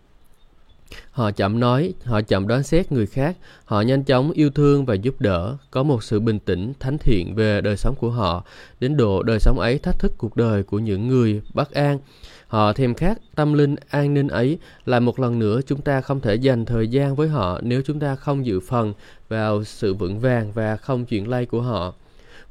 Họ 1.11 1.31
chậm 1.31 1.59
nói, 1.59 1.93
họ 2.03 2.21
chậm 2.21 2.47
đoán 2.47 2.63
xét 2.63 2.91
người 2.91 3.05
khác, 3.05 3.37
họ 3.65 3.81
nhanh 3.81 4.03
chóng 4.03 4.31
yêu 4.31 4.49
thương 4.49 4.85
và 4.85 4.93
giúp 4.93 5.21
đỡ, 5.21 5.57
có 5.71 5.83
một 5.83 6.03
sự 6.03 6.19
bình 6.19 6.39
tĩnh, 6.39 6.73
thánh 6.79 6.97
thiện 6.97 7.35
về 7.35 7.61
đời 7.61 7.77
sống 7.77 7.95
của 7.95 8.09
họ, 8.09 8.43
đến 8.79 8.97
độ 8.97 9.23
đời 9.23 9.39
sống 9.39 9.59
ấy 9.59 9.77
thách 9.77 9.99
thức 9.99 10.13
cuộc 10.17 10.35
đời 10.35 10.63
của 10.63 10.79
những 10.79 11.07
người 11.07 11.41
bất 11.53 11.71
an. 11.71 11.99
Họ 12.47 12.73
thèm 12.73 12.93
khát 12.93 13.17
tâm 13.35 13.53
linh 13.53 13.75
an 13.89 14.13
ninh 14.13 14.27
ấy, 14.27 14.57
là 14.85 14.99
một 14.99 15.19
lần 15.19 15.39
nữa 15.39 15.59
chúng 15.67 15.81
ta 15.81 16.01
không 16.01 16.19
thể 16.19 16.35
dành 16.35 16.65
thời 16.65 16.87
gian 16.87 17.15
với 17.15 17.27
họ 17.27 17.59
nếu 17.63 17.81
chúng 17.85 17.99
ta 17.99 18.15
không 18.15 18.45
dự 18.45 18.59
phần 18.59 18.93
vào 19.29 19.63
sự 19.63 19.93
vững 19.93 20.19
vàng 20.19 20.51
và 20.51 20.75
không 20.75 21.05
chuyển 21.05 21.29
lay 21.29 21.45
của 21.45 21.61
họ 21.61 21.93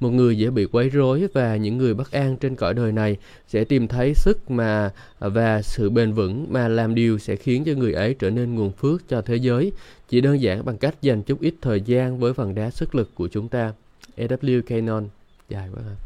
một 0.00 0.10
người 0.10 0.38
dễ 0.38 0.50
bị 0.50 0.66
quấy 0.66 0.88
rối 0.88 1.28
và 1.32 1.56
những 1.56 1.78
người 1.78 1.94
bất 1.94 2.10
an 2.10 2.36
trên 2.36 2.54
cõi 2.54 2.74
đời 2.74 2.92
này 2.92 3.16
sẽ 3.48 3.64
tìm 3.64 3.88
thấy 3.88 4.14
sức 4.14 4.50
mà 4.50 4.92
và 5.18 5.62
sự 5.62 5.90
bền 5.90 6.12
vững 6.12 6.46
mà 6.50 6.68
làm 6.68 6.94
điều 6.94 7.18
sẽ 7.18 7.36
khiến 7.36 7.64
cho 7.64 7.72
người 7.72 7.92
ấy 7.92 8.14
trở 8.14 8.30
nên 8.30 8.54
nguồn 8.54 8.72
phước 8.72 9.08
cho 9.08 9.22
thế 9.22 9.36
giới 9.36 9.72
chỉ 10.08 10.20
đơn 10.20 10.40
giản 10.40 10.64
bằng 10.64 10.78
cách 10.78 11.02
dành 11.02 11.22
chút 11.22 11.40
ít 11.40 11.54
thời 11.60 11.80
gian 11.80 12.18
với 12.18 12.32
phần 12.32 12.54
đá 12.54 12.70
sức 12.70 12.94
lực 12.94 13.10
của 13.14 13.28
chúng 13.28 13.48
ta 13.48 13.72
A.W. 14.16 14.62
Canon 14.62 15.08
dài 15.48 15.68
quá 15.74 15.82
ha. 15.82 15.96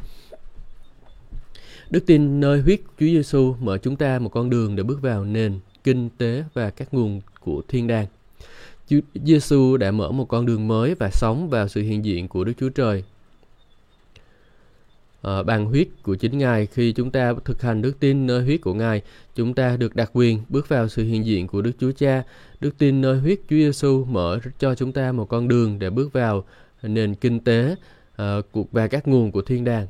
Đức 1.91 2.07
tin 2.07 2.41
nơi 2.41 2.61
huyết 2.61 2.81
Chúa 3.01 3.07
Giêsu 3.07 3.55
mở 3.61 3.79
chúng 3.79 3.97
ta 3.97 4.19
một 4.19 4.29
con 4.29 4.51
đường 4.51 4.77
để 4.77 4.83
bước 4.83 5.03
vào 5.03 5.25
nền 5.25 5.59
kinh 5.85 6.09
tế 6.19 6.45
và 6.55 6.71
các 6.71 6.95
nguồn 6.95 7.21
của 7.41 7.63
thiên 7.69 7.87
đàng. 7.87 8.07
Chúa 8.89 9.01
Giêsu 9.25 9.77
đã 9.77 9.91
mở 9.91 10.11
một 10.11 10.25
con 10.29 10.47
đường 10.47 10.69
mới 10.69 10.95
và 10.95 11.11
sống 11.13 11.49
vào 11.49 11.69
sự 11.69 11.83
hiện 11.83 12.05
diện 12.05 12.29
của 12.29 12.45
Đức 12.45 12.53
Chúa 12.61 12.69
Trời 12.69 13.05
Ờ, 15.23 15.41
uh, 15.41 15.47
bằng 15.47 15.67
huyết 15.67 15.89
của 16.03 16.15
chính 16.15 16.39
Ngài. 16.39 16.67
Khi 16.67 16.93
chúng 16.93 17.11
ta 17.11 17.35
thực 17.45 17.63
hành 17.63 17.83
đức 17.83 18.01
tin 18.01 18.27
nơi 18.27 18.43
huyết 18.43 18.61
của 18.61 18.75
Ngài, 18.75 19.03
chúng 19.35 19.55
ta 19.55 19.77
được 19.77 19.97
đặc 19.97 20.11
quyền 20.13 20.39
bước 20.49 20.69
vào 20.69 20.89
sự 20.89 21.05
hiện 21.05 21.27
diện 21.27 21.47
của 21.47 21.63
Đức 21.63 21.73
Chúa 21.79 21.93
Cha. 21.93 22.23
Đức 22.61 22.79
tin 22.79 23.01
nơi 23.01 23.19
huyết 23.19 23.41
Chúa 23.51 23.57
Giêsu 23.57 24.05
mở 24.05 24.39
cho 24.59 24.75
chúng 24.75 24.93
ta 24.93 25.13
một 25.13 25.29
con 25.29 25.49
đường 25.49 25.79
để 25.79 25.91
bước 25.91 26.13
vào 26.13 26.45
nền 26.83 27.15
kinh 27.15 27.41
tế 27.41 27.75
uh, 28.23 28.73
và 28.73 28.87
các 28.87 29.09
nguồn 29.09 29.33
của 29.33 29.43
thiên 29.43 29.65
đàng. 29.65 29.87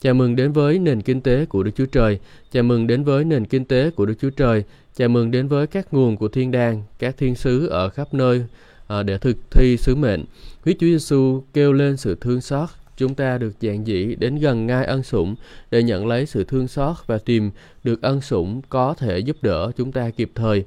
Chào 0.00 0.14
mừng 0.14 0.36
đến 0.36 0.52
với 0.52 0.78
nền 0.78 1.02
kinh 1.02 1.20
tế 1.20 1.46
của 1.46 1.62
Đức 1.62 1.70
Chúa 1.76 1.86
Trời. 1.86 2.18
Chào 2.52 2.62
mừng 2.62 2.86
đến 2.86 3.04
với 3.04 3.24
nền 3.24 3.44
kinh 3.44 3.64
tế 3.64 3.90
của 3.90 4.06
Đức 4.06 4.14
Chúa 4.20 4.30
Trời. 4.30 4.64
Chào 4.96 5.08
mừng 5.08 5.30
đến 5.30 5.48
với 5.48 5.66
các 5.66 5.94
nguồn 5.94 6.16
của 6.16 6.28
thiên 6.28 6.50
đàng, 6.50 6.82
các 6.98 7.16
thiên 7.16 7.34
sứ 7.34 7.66
ở 7.66 7.88
khắp 7.88 8.14
nơi 8.14 8.44
à, 8.88 9.02
để 9.02 9.18
thực 9.18 9.36
thi 9.50 9.76
sứ 9.76 9.94
mệnh. 9.94 10.24
Huyết 10.64 10.76
Chúa 10.80 10.86
Giêsu 10.86 11.42
kêu 11.54 11.72
lên 11.72 11.96
sự 11.96 12.16
thương 12.20 12.40
xót 12.40 12.68
chúng 12.98 13.14
ta 13.14 13.38
được 13.38 13.52
dạng 13.60 13.86
dĩ 13.86 14.14
đến 14.14 14.36
gần 14.36 14.66
ngai 14.66 14.84
ân 14.84 15.02
sủng 15.02 15.34
để 15.70 15.82
nhận 15.82 16.06
lấy 16.06 16.26
sự 16.26 16.44
thương 16.44 16.68
xót 16.68 16.96
và 17.06 17.18
tìm 17.18 17.50
được 17.84 18.02
ân 18.02 18.20
sủng 18.20 18.62
có 18.68 18.94
thể 18.94 19.18
giúp 19.18 19.36
đỡ 19.42 19.70
chúng 19.76 19.92
ta 19.92 20.10
kịp 20.10 20.30
thời. 20.34 20.64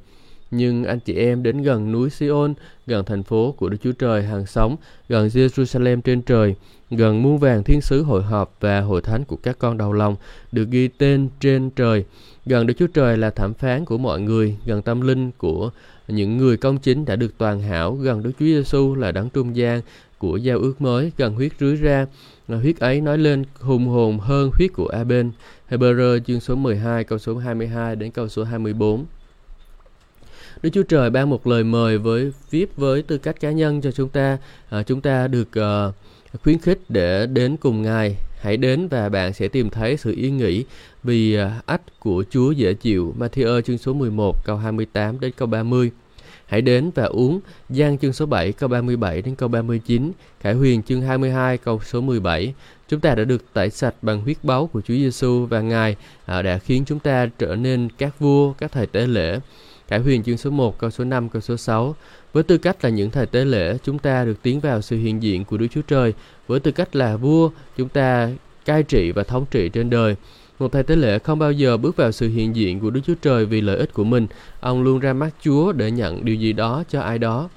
Nhưng 0.51 0.83
anh 0.83 0.99
chị 0.99 1.13
em 1.13 1.43
đến 1.43 1.61
gần 1.61 1.91
núi 1.91 2.09
Sion, 2.09 2.53
gần 2.87 3.05
thành 3.05 3.23
phố 3.23 3.51
của 3.57 3.69
Đức 3.69 3.77
Chúa 3.83 3.91
Trời 3.91 4.23
hàng 4.23 4.45
sống, 4.45 4.75
gần 5.09 5.27
Jerusalem 5.27 6.01
trên 6.01 6.21
trời, 6.21 6.55
gần 6.89 7.21
muôn 7.21 7.37
vàng 7.37 7.63
thiên 7.63 7.81
sứ 7.81 8.03
hội 8.03 8.23
họp 8.23 8.57
và 8.59 8.81
hội 8.81 9.01
thánh 9.01 9.23
của 9.23 9.35
các 9.35 9.59
con 9.59 9.77
đầu 9.77 9.93
lòng 9.93 10.15
được 10.51 10.69
ghi 10.69 10.87
tên 10.87 11.29
trên 11.39 11.69
trời. 11.69 12.05
Gần 12.45 12.67
Đức 12.67 12.73
Chúa 12.77 12.87
Trời 12.87 13.17
là 13.17 13.29
thẩm 13.29 13.53
phán 13.53 13.85
của 13.85 13.97
mọi 13.97 14.21
người, 14.21 14.57
gần 14.65 14.81
tâm 14.81 15.01
linh 15.01 15.31
của 15.37 15.71
những 16.11 16.37
người 16.37 16.57
công 16.57 16.77
chính 16.77 17.05
đã 17.05 17.15
được 17.15 17.37
toàn 17.37 17.61
hảo 17.61 17.93
gần 17.93 18.23
Đức 18.23 18.31
Chúa 18.39 18.45
Giêsu 18.45 18.95
là 18.95 19.11
đấng 19.11 19.29
trung 19.29 19.55
gian 19.55 19.81
của 20.17 20.37
giao 20.37 20.59
ước 20.59 20.81
mới 20.81 21.11
gần 21.17 21.33
huyết 21.33 21.51
rưới 21.59 21.75
ra. 21.75 22.05
Huyết 22.47 22.79
ấy 22.79 23.01
nói 23.01 23.17
lên 23.17 23.43
hùng 23.59 23.87
hồn 23.87 24.19
hơn 24.19 24.51
huyết 24.57 24.73
của 24.73 24.87
Abel 24.87 25.27
Hebrew 25.69 26.19
chương 26.19 26.39
số 26.39 26.55
12 26.55 27.03
câu 27.03 27.19
số 27.19 27.37
22 27.37 27.95
đến 27.95 28.11
câu 28.11 28.27
số 28.27 28.43
24 28.43 29.05
Đức 30.61 30.69
Chúa 30.73 30.83
Trời 30.83 31.09
ban 31.09 31.29
một 31.29 31.47
lời 31.47 31.63
mời 31.63 31.97
với 31.97 32.31
viết 32.49 32.77
với 32.77 33.01
tư 33.01 33.17
cách 33.17 33.39
cá 33.39 33.51
nhân 33.51 33.81
cho 33.81 33.91
chúng 33.91 34.09
ta. 34.09 34.37
À, 34.69 34.83
chúng 34.83 35.01
ta 35.01 35.27
được 35.27 35.47
uh, 35.59 35.95
khuyến 36.43 36.57
khích 36.59 36.79
để 36.89 37.27
đến 37.27 37.57
cùng 37.57 37.81
Ngài. 37.81 38.15
Hãy 38.41 38.57
đến 38.57 38.87
và 38.87 39.09
bạn 39.09 39.33
sẽ 39.33 39.47
tìm 39.47 39.69
thấy 39.69 39.97
sự 39.97 40.13
yên 40.17 40.37
nghỉ 40.37 40.65
vì 41.03 41.37
uh, 41.37 41.65
ách 41.65 41.99
của 41.99 42.23
Chúa 42.29 42.51
dễ 42.51 42.73
chịu. 42.73 43.15
Matthew 43.19 43.61
chương 43.61 43.77
số 43.77 43.93
11 43.93 44.45
câu 44.45 44.57
28 44.57 45.19
đến 45.19 45.31
câu 45.37 45.47
30 45.47 45.91
Hãy 46.51 46.61
đến 46.61 46.91
và 46.95 47.03
uống. 47.03 47.39
Giang 47.69 47.97
chương 47.97 48.13
số 48.13 48.25
7 48.25 48.51
câu 48.51 48.69
37 48.69 49.21
đến 49.21 49.35
câu 49.35 49.49
39, 49.49 50.11
Khải 50.39 50.53
Huyền 50.53 50.83
chương 50.83 51.01
22 51.01 51.57
câu 51.57 51.79
số 51.83 52.01
17. 52.01 52.53
Chúng 52.87 52.99
ta 52.99 53.15
đã 53.15 53.23
được 53.23 53.53
tẩy 53.53 53.69
sạch 53.69 53.95
bằng 54.01 54.21
huyết 54.21 54.37
báu 54.43 54.67
của 54.67 54.81
Chúa 54.81 54.93
Giêsu 54.93 55.45
và 55.45 55.61
Ngài 55.61 55.95
à, 56.25 56.41
đã 56.41 56.57
khiến 56.57 56.83
chúng 56.85 56.99
ta 56.99 57.29
trở 57.37 57.55
nên 57.55 57.89
các 57.97 58.19
vua, 58.19 58.53
các 58.53 58.71
thầy 58.71 58.87
tế 58.87 59.07
lễ. 59.07 59.39
Khải 59.87 59.99
Huyền 59.99 60.23
chương 60.23 60.37
số 60.37 60.49
1 60.49 60.79
câu 60.79 60.89
số 60.89 61.03
5 61.03 61.29
câu 61.29 61.41
số 61.41 61.57
6. 61.57 61.95
Với 62.33 62.43
tư 62.43 62.57
cách 62.57 62.83
là 62.83 62.89
những 62.89 63.11
thầy 63.11 63.25
tế 63.25 63.45
lễ, 63.45 63.77
chúng 63.83 63.99
ta 63.99 64.25
được 64.25 64.41
tiến 64.41 64.59
vào 64.59 64.81
sự 64.81 64.97
hiện 64.97 65.23
diện 65.23 65.45
của 65.45 65.57
Đức 65.57 65.67
Chúa 65.71 65.81
Trời. 65.81 66.13
Với 66.47 66.59
tư 66.59 66.71
cách 66.71 66.95
là 66.95 67.17
vua, 67.17 67.49
chúng 67.77 67.89
ta 67.89 68.29
cai 68.65 68.83
trị 68.83 69.11
và 69.11 69.23
thống 69.23 69.45
trị 69.51 69.69
trên 69.69 69.89
đời. 69.89 70.15
Một 70.61 70.71
thầy 70.71 70.83
tế 70.83 70.95
lễ 70.95 71.19
không 71.19 71.39
bao 71.39 71.51
giờ 71.51 71.77
bước 71.77 71.95
vào 71.95 72.11
sự 72.11 72.29
hiện 72.29 72.55
diện 72.55 72.79
của 72.79 72.89
Đức 72.89 73.01
Chúa 73.07 73.13
Trời 73.21 73.45
vì 73.45 73.61
lợi 73.61 73.77
ích 73.77 73.93
của 73.93 74.03
mình. 74.03 74.27
Ông 74.59 74.83
luôn 74.83 74.99
ra 74.99 75.13
mắt 75.13 75.29
Chúa 75.41 75.71
để 75.71 75.91
nhận 75.91 76.25
điều 76.25 76.35
gì 76.35 76.53
đó 76.53 76.83
cho 76.89 77.01
ai 77.01 77.19
đó. 77.19 77.49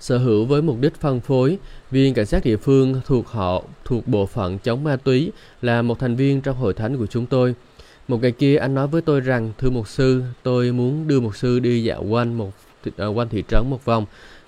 Sở 0.00 0.18
hữu 0.18 0.44
với 0.44 0.62
mục 0.62 0.76
đích 0.80 0.94
phân 0.94 1.20
phối, 1.20 1.58
viên 1.90 2.14
cảnh 2.14 2.26
sát 2.26 2.44
địa 2.44 2.56
phương 2.56 3.00
thuộc 3.06 3.28
họ 3.28 3.62
thuộc 3.84 4.08
bộ 4.08 4.26
phận 4.26 4.58
chống 4.58 4.84
ma 4.84 4.96
túy 4.96 5.32
là 5.62 5.82
một 5.82 5.98
thành 5.98 6.16
viên 6.16 6.40
trong 6.40 6.56
hội 6.56 6.74
thánh 6.74 6.96
của 6.96 7.06
chúng 7.06 7.26
tôi. 7.26 7.54
Một 8.08 8.22
ngày 8.22 8.32
kia 8.32 8.56
anh 8.56 8.74
nói 8.74 8.86
với 8.86 9.02
tôi 9.02 9.20
rằng, 9.20 9.52
thưa 9.58 9.70
mục 9.70 9.88
sư, 9.88 10.22
tôi 10.42 10.72
muốn 10.72 11.08
đưa 11.08 11.20
mục 11.20 11.36
sư 11.36 11.58
đi 11.58 11.82
dạo 11.82 12.04
quanh 12.04 12.38
một 12.38 12.52
uh, 12.88 13.16
quanh 13.16 13.28
thị 13.28 13.44
trấn 13.48 13.70
một 13.70 13.84
vòng. 13.84 14.06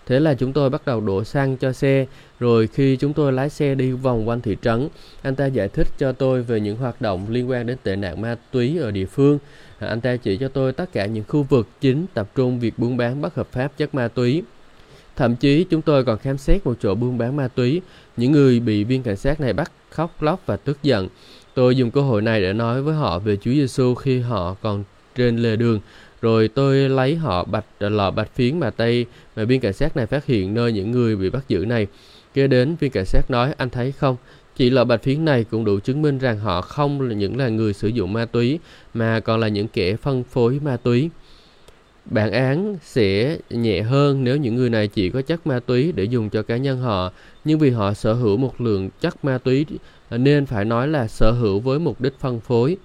Thế 0.09 0.21
là 0.21 0.35
chúng 0.35 0.53
tôi 0.53 0.71
bắt 0.71 0.83
đầu 0.87 1.01
đổ 1.01 1.25
xăng 1.25 1.57
cho 1.57 1.73
xe, 1.73 2.07
rồi 2.41 2.67
khi 2.67 2.97
chúng 2.97 3.13
tôi 3.13 3.33
lái 3.33 3.51
xe 3.51 3.75
đi 3.75 3.93
vòng 3.93 4.29
quanh 4.29 4.41
thị 4.41 4.57
trấn, 4.63 4.89
anh 5.23 5.35
ta 5.35 5.47
giải 5.47 5.69
thích 5.69 5.89
cho 5.99 6.13
tôi 6.13 6.43
về 6.43 6.61
những 6.61 6.77
hoạt 6.77 7.01
động 7.01 7.27
liên 7.29 7.51
quan 7.51 7.67
đến 7.67 7.77
tệ 7.83 7.97
nạn 7.97 8.21
ma 8.21 8.37
túy 8.53 8.79
ở 8.79 8.91
địa 8.91 9.07
phương. 9.07 9.39
Anh 9.79 10.01
ta 10.01 10.17
chỉ 10.17 10.37
cho 10.37 10.49
tôi 10.49 10.73
tất 10.73 10.93
cả 10.93 11.07
những 11.07 11.25
khu 11.29 11.43
vực 11.43 11.69
chính 11.81 12.07
tập 12.15 12.29
trung 12.35 12.61
việc 12.61 12.79
buôn 12.79 12.97
bán 12.97 13.23
bất 13.23 13.35
hợp 13.35 13.49
pháp 13.53 13.73
chất 13.77 13.95
ma 13.95 14.09
túy. 14.09 14.43
Thậm 15.17 15.37
chí 15.37 15.65
chúng 15.65 15.83
tôi 15.83 16.05
còn 16.05 16.19
khám 16.19 16.39
xét 16.39 16.67
một 16.67 16.75
chỗ 16.81 16.95
buôn 16.95 17.19
bán 17.19 17.37
ma 17.37 17.49
túy. 17.49 17.81
Những 18.17 18.33
người 18.33 18.61
bị 18.61 18.85
viên 18.85 19.03
cảnh 19.03 19.17
sát 19.17 19.41
này 19.41 19.53
bắt 19.53 19.73
khóc 19.91 20.23
lóc 20.23 20.43
và 20.47 20.57
tức 20.57 20.79
giận. 20.83 21.09
Tôi 21.55 21.77
dùng 21.77 21.91
cơ 21.91 22.01
hội 22.01 22.23
này 22.23 22.41
để 22.41 22.53
nói 22.53 22.83
với 22.83 22.95
họ 22.95 23.19
về 23.19 23.37
Chúa 23.37 23.53
Giêsu 23.53 23.95
khi 23.95 24.21
họ 24.21 24.57
còn 24.63 24.85
trên 25.15 25.37
lề 25.37 25.57
đường. 25.57 25.81
Rồi 26.21 26.49
tôi 26.49 26.89
lấy 26.89 27.17
họ 27.17 27.45
bạch 27.45 27.65
à, 27.79 27.89
lọ 27.89 28.11
bạch 28.11 28.35
phiến 28.35 28.61
mà 28.61 28.71
tay 28.71 29.07
mà 29.37 29.45
viên 29.45 29.61
cảnh 29.61 29.73
sát 29.73 29.97
này 29.97 30.07
phát 30.07 30.27
hiện 30.27 30.55
nơi 30.55 30.73
những 30.73 30.91
người 30.91 31.17
bị 31.17 31.31
bắt 31.31 31.45
giữ 31.49 31.65
này. 31.65 31.87
Kế 32.35 32.47
đến 32.47 32.77
viên 32.81 32.91
cảnh 32.91 33.07
sát 33.07 33.23
nói 33.29 33.55
anh 33.57 33.71
thấy 33.71 33.93
không, 33.93 34.17
chỉ 34.57 34.71
lọ 34.71 34.85
bạch 34.85 35.03
phiến 35.03 35.25
này 35.25 35.45
cũng 35.45 35.65
đủ 35.65 35.79
chứng 35.81 36.03
minh 36.03 36.19
rằng 36.19 36.39
họ 36.39 36.61
không 36.61 37.01
là 37.01 37.15
những 37.15 37.37
là 37.37 37.49
người 37.49 37.73
sử 37.73 37.89
dụng 37.89 38.13
ma 38.13 38.25
túy 38.25 38.59
mà 38.95 39.21
còn 39.21 39.41
là 39.41 39.49
những 39.49 39.69
kẻ 39.69 39.97
phân 39.97 40.25
phối 40.25 40.61
ma 40.63 40.77
túy. 40.77 41.11
Bản 42.05 42.33
án 42.33 42.77
sẽ 42.83 43.39
nhẹ 43.51 43.83
hơn 43.83 44.25
nếu 44.25 44.37
những 44.37 44.55
người 44.55 44.71
này 44.71 44.89
chỉ 44.89 45.11
có 45.11 45.23
chất 45.23 45.47
ma 45.47 45.61
túy 45.61 45.93
để 45.93 46.05
dùng 46.05 46.31
cho 46.31 46.43
cá 46.43 46.57
nhân 46.57 46.79
họ, 46.79 47.13
nhưng 47.45 47.59
vì 47.59 47.71
họ 47.71 47.95
sở 47.95 48.13
hữu 48.15 48.37
một 48.37 48.61
lượng 48.61 48.91
chất 49.01 49.25
ma 49.25 49.39
túy 49.39 49.67
à, 50.09 50.19
nên 50.19 50.47
phải 50.47 50.65
nói 50.65 50.89
là 50.89 51.07
sở 51.07 51.33
hữu 51.33 51.61
với 51.61 51.79
mục 51.79 52.01
đích 52.01 52.15
phân 52.19 52.41
phối. 52.41 52.77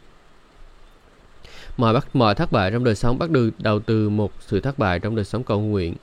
Mọi 1.78 1.94
bắt 1.94 2.16
mọi 2.16 2.36
thất 2.36 2.52
bại 2.52 2.72
trong 2.72 2.84
đời 2.84 2.96
sống 2.96 3.20
bắt 3.20 3.30
đầu 3.58 3.80
từ 3.80 4.10
một 4.10 4.32
sự 4.48 4.60
thất 4.60 4.80
bại 4.80 5.00
trong 5.00 5.16
đời 5.16 5.26
sống 5.26 5.44
cầu 5.44 5.62
nguyện. 5.62 5.94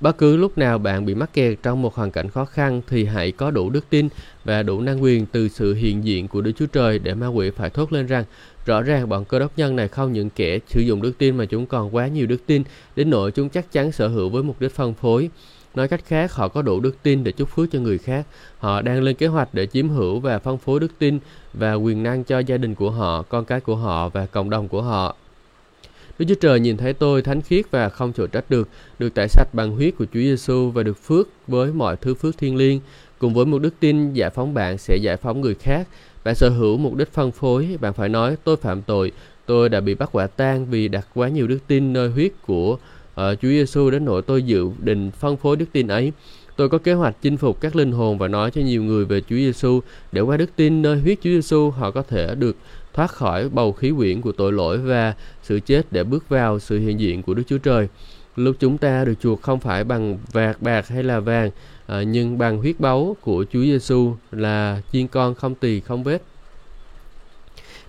Bất 0.00 0.18
cứ 0.18 0.36
lúc 0.36 0.58
nào 0.58 0.78
bạn 0.78 1.06
bị 1.06 1.14
mắc 1.14 1.32
kẹt 1.32 1.58
trong 1.62 1.82
một 1.82 1.94
hoàn 1.94 2.10
cảnh 2.10 2.28
khó 2.28 2.44
khăn 2.44 2.82
thì 2.88 3.04
hãy 3.04 3.32
có 3.32 3.50
đủ 3.50 3.70
đức 3.70 3.84
tin 3.90 4.08
và 4.44 4.62
đủ 4.62 4.80
năng 4.80 5.02
quyền 5.02 5.26
từ 5.26 5.48
sự 5.48 5.74
hiện 5.74 6.04
diện 6.04 6.28
của 6.28 6.40
Đức 6.40 6.52
Chúa 6.56 6.66
Trời 6.66 6.98
để 6.98 7.14
ma 7.14 7.26
quỷ 7.26 7.50
phải 7.50 7.70
thốt 7.70 7.92
lên 7.92 8.06
rằng, 8.06 8.24
rõ 8.66 8.82
ràng 8.82 9.08
bọn 9.08 9.24
cơ 9.24 9.38
đốc 9.38 9.58
nhân 9.58 9.76
này 9.76 9.88
không 9.88 10.12
những 10.12 10.30
kẻ 10.30 10.58
sử 10.68 10.80
dụng 10.80 11.02
đức 11.02 11.18
tin 11.18 11.36
mà 11.36 11.44
chúng 11.44 11.66
còn 11.66 11.94
quá 11.94 12.06
nhiều 12.06 12.26
đức 12.26 12.46
tin, 12.46 12.62
đến 12.96 13.10
nỗi 13.10 13.30
chúng 13.30 13.48
chắc 13.48 13.72
chắn 13.72 13.92
sở 13.92 14.08
hữu 14.08 14.28
với 14.28 14.42
mục 14.42 14.60
đích 14.60 14.74
phân 14.74 14.94
phối. 14.94 15.30
Nói 15.76 15.88
cách 15.88 16.04
khác, 16.06 16.32
họ 16.32 16.48
có 16.48 16.62
đủ 16.62 16.80
đức 16.80 17.02
tin 17.02 17.24
để 17.24 17.32
chúc 17.32 17.48
phước 17.48 17.70
cho 17.72 17.78
người 17.78 17.98
khác. 17.98 18.26
Họ 18.58 18.82
đang 18.82 19.02
lên 19.02 19.16
kế 19.16 19.26
hoạch 19.26 19.54
để 19.54 19.66
chiếm 19.66 19.88
hữu 19.88 20.20
và 20.20 20.38
phân 20.38 20.58
phối 20.58 20.80
đức 20.80 20.92
tin 20.98 21.18
và 21.54 21.74
quyền 21.74 22.02
năng 22.02 22.24
cho 22.24 22.38
gia 22.38 22.56
đình 22.56 22.74
của 22.74 22.90
họ, 22.90 23.22
con 23.22 23.44
cái 23.44 23.60
của 23.60 23.76
họ 23.76 24.08
và 24.08 24.26
cộng 24.26 24.50
đồng 24.50 24.68
của 24.68 24.82
họ. 24.82 25.16
Đức 26.18 26.26
Chúa 26.28 26.34
Trời 26.34 26.60
nhìn 26.60 26.76
thấy 26.76 26.92
tôi 26.92 27.22
thánh 27.22 27.42
khiết 27.42 27.70
và 27.70 27.88
không 27.88 28.12
chỗ 28.12 28.26
trách 28.26 28.50
được, 28.50 28.68
được 28.98 29.14
tẩy 29.14 29.28
sạch 29.28 29.48
bằng 29.52 29.70
huyết 29.70 29.94
của 29.98 30.04
Chúa 30.04 30.20
Giêsu 30.20 30.70
và 30.70 30.82
được 30.82 30.98
phước 30.98 31.28
với 31.46 31.72
mọi 31.72 31.96
thứ 31.96 32.14
phước 32.14 32.38
thiên 32.38 32.56
liêng. 32.56 32.80
Cùng 33.18 33.34
với 33.34 33.46
một 33.46 33.58
đức 33.58 33.74
tin 33.80 34.12
giải 34.12 34.30
phóng 34.30 34.54
bạn 34.54 34.78
sẽ 34.78 34.96
giải 34.96 35.16
phóng 35.16 35.40
người 35.40 35.54
khác. 35.54 35.88
Bạn 36.24 36.34
sở 36.34 36.48
hữu 36.48 36.76
mục 36.76 36.94
đích 36.94 37.12
phân 37.12 37.32
phối, 37.32 37.78
bạn 37.80 37.92
phải 37.92 38.08
nói 38.08 38.36
tôi 38.44 38.56
phạm 38.56 38.82
tội, 38.82 39.12
tôi 39.46 39.68
đã 39.68 39.80
bị 39.80 39.94
bắt 39.94 40.08
quả 40.12 40.26
tang 40.26 40.66
vì 40.66 40.88
đặt 40.88 41.06
quá 41.14 41.28
nhiều 41.28 41.46
đức 41.46 41.58
tin 41.66 41.92
nơi 41.92 42.08
huyết 42.08 42.32
của 42.46 42.78
uh, 43.20 43.40
Chúa 43.42 43.48
Giêsu 43.48 43.90
đến 43.90 44.04
nỗi 44.04 44.22
tôi 44.22 44.42
dự 44.42 44.70
định 44.78 45.10
phân 45.10 45.36
phối 45.36 45.56
đức 45.56 45.66
tin 45.72 45.88
ấy. 45.88 46.12
Tôi 46.56 46.68
có 46.68 46.78
kế 46.78 46.92
hoạch 46.92 47.16
chinh 47.22 47.36
phục 47.36 47.60
các 47.60 47.76
linh 47.76 47.92
hồn 47.92 48.18
và 48.18 48.28
nói 48.28 48.50
cho 48.50 48.60
nhiều 48.60 48.82
người 48.82 49.04
về 49.04 49.20
Chúa 49.20 49.36
Giêsu 49.36 49.80
để 50.12 50.20
qua 50.20 50.36
đức 50.36 50.50
tin 50.56 50.82
nơi 50.82 51.00
huyết 51.00 51.18
Chúa 51.22 51.30
Giêsu 51.30 51.70
họ 51.70 51.90
có 51.90 52.02
thể 52.02 52.34
được 52.34 52.56
thoát 52.92 53.10
khỏi 53.10 53.48
bầu 53.48 53.72
khí 53.72 53.92
quyển 53.96 54.20
của 54.20 54.32
tội 54.32 54.52
lỗi 54.52 54.78
và 54.78 55.14
sự 55.42 55.60
chết 55.60 55.92
để 55.92 56.04
bước 56.04 56.28
vào 56.28 56.58
sự 56.58 56.78
hiện 56.78 57.00
diện 57.00 57.22
của 57.22 57.34
Đức 57.34 57.42
Chúa 57.46 57.58
Trời. 57.58 57.88
Lúc 58.36 58.56
chúng 58.58 58.78
ta 58.78 59.04
được 59.04 59.14
chuộc 59.20 59.42
không 59.42 59.60
phải 59.60 59.84
bằng 59.84 60.18
vạt 60.32 60.62
bạc 60.62 60.88
hay 60.88 61.02
là 61.02 61.20
vàng, 61.20 61.50
à, 61.86 62.02
nhưng 62.02 62.38
bằng 62.38 62.58
huyết 62.58 62.80
báu 62.80 63.16
của 63.20 63.44
Chúa 63.52 63.62
Giêsu 63.62 64.14
là 64.32 64.82
chiên 64.92 65.08
con 65.08 65.34
không 65.34 65.54
tỳ 65.54 65.80
không 65.80 66.02
vết. 66.02 66.22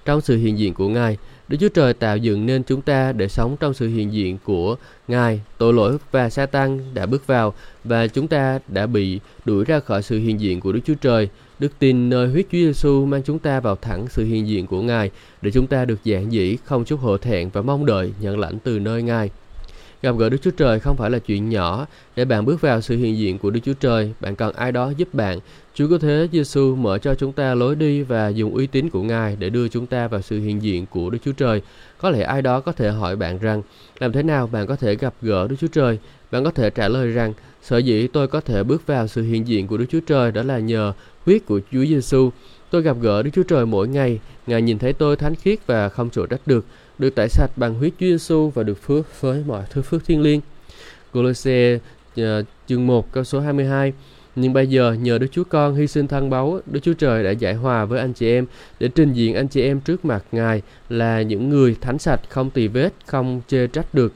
Trong 0.06 0.22
sự 0.22 0.38
hiện 0.38 0.60
diện 0.60 0.74
của 0.74 0.90
Ngài, 0.90 1.18
Đức 1.48 1.58
Chúa 1.60 1.70
Trời 1.70 1.94
tạo 1.94 2.18
dựng 2.18 2.46
nên 2.46 2.64
chúng 2.64 2.82
ta 2.82 3.12
để 3.12 3.28
sống 3.28 3.58
trong 3.60 3.74
sự 3.74 3.88
hiện 3.88 4.14
diện 4.14 4.38
của 4.44 4.76
Ngài. 5.08 5.42
Tội 5.58 5.74
lỗi 5.74 5.98
và 6.12 6.30
sa 6.30 6.46
tăng 6.46 6.80
đã 6.94 7.06
bước 7.06 7.28
vào 7.28 7.54
và 7.84 8.08
chúng 8.08 8.28
ta 8.28 8.60
đã 8.68 8.88
bị 8.88 9.20
đuổi 9.46 9.66
ra 9.66 9.80
khỏi 9.80 10.04
sự 10.04 10.20
hiện 10.20 10.40
diện 10.40 10.60
của 10.60 10.72
Đức 10.72 10.80
Chúa 10.86 10.94
Trời. 11.02 11.30
Đức 11.60 11.72
tin 11.80 12.10
nơi 12.10 12.28
huyết 12.28 12.46
Chúa 12.52 12.58
Giêsu 12.58 13.06
mang 13.06 13.22
chúng 13.26 13.40
ta 13.40 13.60
vào 13.60 13.76
thẳng 13.76 14.06
sự 14.10 14.24
hiện 14.24 14.48
diện 14.48 14.68
của 14.68 14.82
Ngài 14.82 15.12
để 15.42 15.52
chúng 15.52 15.68
ta 15.68 15.86
được 15.86 16.04
giản 16.04 16.32
dĩ, 16.32 16.58
không 16.66 16.86
chút 16.86 17.00
hổ 17.00 17.18
thẹn 17.18 17.50
và 17.50 17.62
mong 17.62 17.86
đợi 17.86 18.14
nhận 18.20 18.40
lãnh 18.40 18.60
từ 18.60 18.80
nơi 18.80 19.04
Ngài. 19.04 19.30
Gặp 20.02 20.16
gỡ 20.18 20.30
Đức 20.30 20.38
Chúa 20.42 20.52
Trời 20.52 20.80
không 20.80 20.98
phải 20.98 21.10
là 21.10 21.20
chuyện 21.20 21.50
nhỏ. 21.50 21.88
Để 22.16 22.26
bạn 22.26 22.46
bước 22.46 22.62
vào 22.62 22.82
sự 22.82 22.98
hiện 22.98 23.18
diện 23.18 23.38
của 23.38 23.50
Đức 23.50 23.60
Chúa 23.64 23.74
Trời, 23.74 24.14
bạn 24.22 24.36
cần 24.36 24.54
ai 24.54 24.72
đó 24.72 24.92
giúp 24.98 25.14
bạn. 25.14 25.40
Chúa 25.74 25.88
có 25.90 25.98
thế 25.98 26.28
Giêsu 26.32 26.76
mở 26.76 26.98
cho 26.98 27.16
chúng 27.16 27.32
ta 27.32 27.56
lối 27.56 27.76
đi 27.76 28.04
và 28.04 28.28
dùng 28.28 28.54
uy 28.54 28.68
tín 28.68 28.90
của 28.90 29.02
Ngài 29.02 29.36
để 29.40 29.50
đưa 29.50 29.68
chúng 29.68 29.86
ta 29.86 30.08
vào 30.08 30.22
sự 30.22 30.40
hiện 30.40 30.62
diện 30.62 30.86
của 30.86 31.10
Đức 31.10 31.18
Chúa 31.26 31.32
Trời. 31.32 31.62
Có 31.98 32.10
lẽ 32.10 32.24
ai 32.24 32.42
đó 32.42 32.60
có 32.60 32.72
thể 32.72 32.92
hỏi 32.92 33.16
bạn 33.16 33.38
rằng, 33.38 33.62
làm 34.00 34.12
thế 34.12 34.24
nào 34.24 34.48
bạn 34.48 34.68
có 34.68 34.76
thể 34.76 34.96
gặp 34.96 35.14
gỡ 35.22 35.48
Đức 35.48 35.56
Chúa 35.60 35.68
Trời? 35.68 36.00
Bạn 36.32 36.44
có 36.44 36.52
thể 36.52 36.70
trả 36.70 36.88
lời 36.88 37.12
rằng, 37.12 37.34
sở 37.62 37.78
dĩ 37.78 38.08
tôi 38.08 38.28
có 38.28 38.42
thể 38.42 38.64
bước 38.64 38.88
vào 38.88 39.08
sự 39.08 39.24
hiện 39.24 39.48
diện 39.48 39.68
của 39.68 39.78
Đức 39.78 39.86
Chúa 39.90 40.00
Trời 40.08 40.32
đó 40.32 40.44
là 40.44 40.60
nhờ 40.60 40.94
huyết 41.26 41.46
của 41.46 41.60
Chúa 41.72 41.86
Giêsu. 41.86 42.30
Tôi 42.70 42.82
gặp 42.82 42.98
gỡ 43.02 43.24
Đức 43.24 43.30
Chúa 43.34 43.44
Trời 43.44 43.66
mỗi 43.66 43.88
ngày, 43.88 44.20
Ngài 44.48 44.62
nhìn 44.62 44.80
thấy 44.80 44.94
tôi 44.94 45.16
thánh 45.16 45.36
khiết 45.36 45.60
và 45.68 45.90
không 45.90 46.10
chỗ 46.10 46.26
trách 46.26 46.42
được, 46.48 46.66
được 47.00 47.16
tẩy 47.16 47.30
sạch 47.30 47.52
bằng 47.56 47.74
huyết 47.74 47.94
Chúa 48.00 48.06
Giêsu 48.06 48.50
và 48.50 48.64
được 48.64 48.82
phước 48.82 49.22
với 49.22 49.44
mọi 49.48 49.64
thứ 49.70 49.82
phước 49.82 50.06
thiên 50.06 50.22
liêng. 50.22 50.42
Colosse 51.14 51.76
uh, 51.76 51.82
ờ, 52.16 52.44
chương 52.68 52.88
1 52.88 53.12
câu 53.12 53.24
số 53.24 53.40
22 53.40 53.94
nhưng 54.40 54.54
bây 54.54 54.68
giờ 54.68 54.94
nhờ 54.94 55.18
Đức 55.18 55.28
Chúa 55.32 55.44
Con 55.44 55.76
hy 55.76 55.88
sinh 55.88 56.08
thân 56.08 56.30
báu, 56.30 56.60
Đức 56.66 56.80
Chúa 56.84 56.94
Trời 56.94 57.24
đã 57.24 57.32
giải 57.32 57.54
hòa 57.54 57.86
với 57.86 58.00
anh 58.00 58.14
chị 58.14 58.32
em 58.32 58.46
để 58.80 58.88
trình 58.88 59.14
diện 59.14 59.36
anh 59.36 59.48
chị 59.48 59.62
em 59.62 59.80
trước 59.80 60.06
mặt 60.06 60.24
Ngài 60.32 60.62
là 60.90 61.22
những 61.22 61.50
người 61.50 61.76
thánh 61.82 62.00
sạch, 62.00 62.20
không 62.30 62.50
tỳ 62.50 62.68
vết, 62.68 62.94
không 63.06 63.42
chê 63.48 63.68
trách 63.68 63.94
được. 63.94 64.14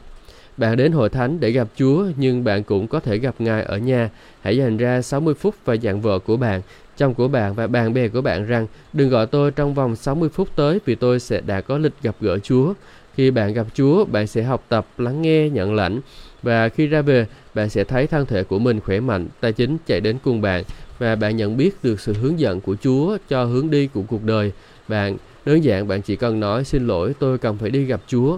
Bạn 0.58 0.78
đến 0.78 0.92
hội 0.92 1.10
thánh 1.10 1.40
để 1.40 1.52
gặp 1.52 1.68
Chúa 1.76 2.06
nhưng 2.18 2.44
bạn 2.44 2.64
cũng 2.64 2.88
có 2.88 3.00
thể 3.00 3.18
gặp 3.18 3.36
Ngài 3.40 3.64
ở 3.64 3.78
nhà. 3.78 4.10
Hãy 4.42 4.58
dành 4.58 4.78
ra 4.78 5.02
60 5.02 5.34
phút 5.34 5.56
và 5.66 5.74
dặn 5.74 6.02
vợ 6.02 6.20
của 6.20 6.38
bạn, 6.38 6.62
chồng 6.98 7.14
của 7.14 7.28
bạn 7.28 7.54
và 7.54 7.68
bạn 7.68 7.94
bè 7.94 8.08
của 8.08 8.22
bạn 8.22 8.46
rằng 8.46 8.68
đừng 8.94 9.10
gọi 9.10 9.26
tôi 9.26 9.52
trong 9.52 9.74
vòng 9.74 9.96
60 9.96 10.30
phút 10.30 10.56
tới 10.56 10.80
vì 10.86 10.96
tôi 10.96 11.20
sẽ 11.20 11.42
đã 11.42 11.62
có 11.62 11.78
lịch 11.78 11.94
gặp 12.02 12.16
gỡ 12.22 12.40
Chúa. 12.40 12.74
Khi 13.16 13.32
bạn 13.32 13.54
gặp 13.54 13.68
Chúa, 13.74 14.06
bạn 14.06 14.28
sẽ 14.28 14.44
học 14.44 14.66
tập, 14.70 14.86
lắng 14.98 15.22
nghe, 15.22 15.50
nhận 15.50 15.76
lãnh 15.76 16.00
và 16.44 16.70
khi 16.70 16.88
ra 16.88 17.02
về, 17.02 17.28
bạn 17.54 17.70
sẽ 17.70 17.84
thấy 17.84 18.08
thân 18.08 18.26
thể 18.26 18.44
của 18.44 18.60
mình 18.60 18.80
khỏe 18.80 19.00
mạnh, 19.00 19.28
tài 19.40 19.54
chính 19.54 19.78
chạy 19.88 20.02
đến 20.02 20.18
cùng 20.24 20.42
bạn 20.42 20.64
và 21.00 21.16
bạn 21.16 21.38
nhận 21.38 21.58
biết 21.58 21.84
được 21.84 22.00
sự 22.00 22.14
hướng 22.14 22.40
dẫn 22.40 22.62
của 22.62 22.76
Chúa 22.84 23.18
cho 23.30 23.44
hướng 23.44 23.70
đi 23.70 23.88
của 23.88 24.02
cuộc 24.08 24.24
đời. 24.24 24.52
Bạn 24.88 25.18
đơn 25.46 25.64
giản 25.64 25.88
bạn 25.88 26.02
chỉ 26.02 26.16
cần 26.16 26.40
nói 26.40 26.64
xin 26.64 26.88
lỗi 26.88 27.14
tôi 27.20 27.38
cần 27.38 27.58
phải 27.58 27.70
đi 27.70 27.86
gặp 27.86 28.02
Chúa. 28.08 28.38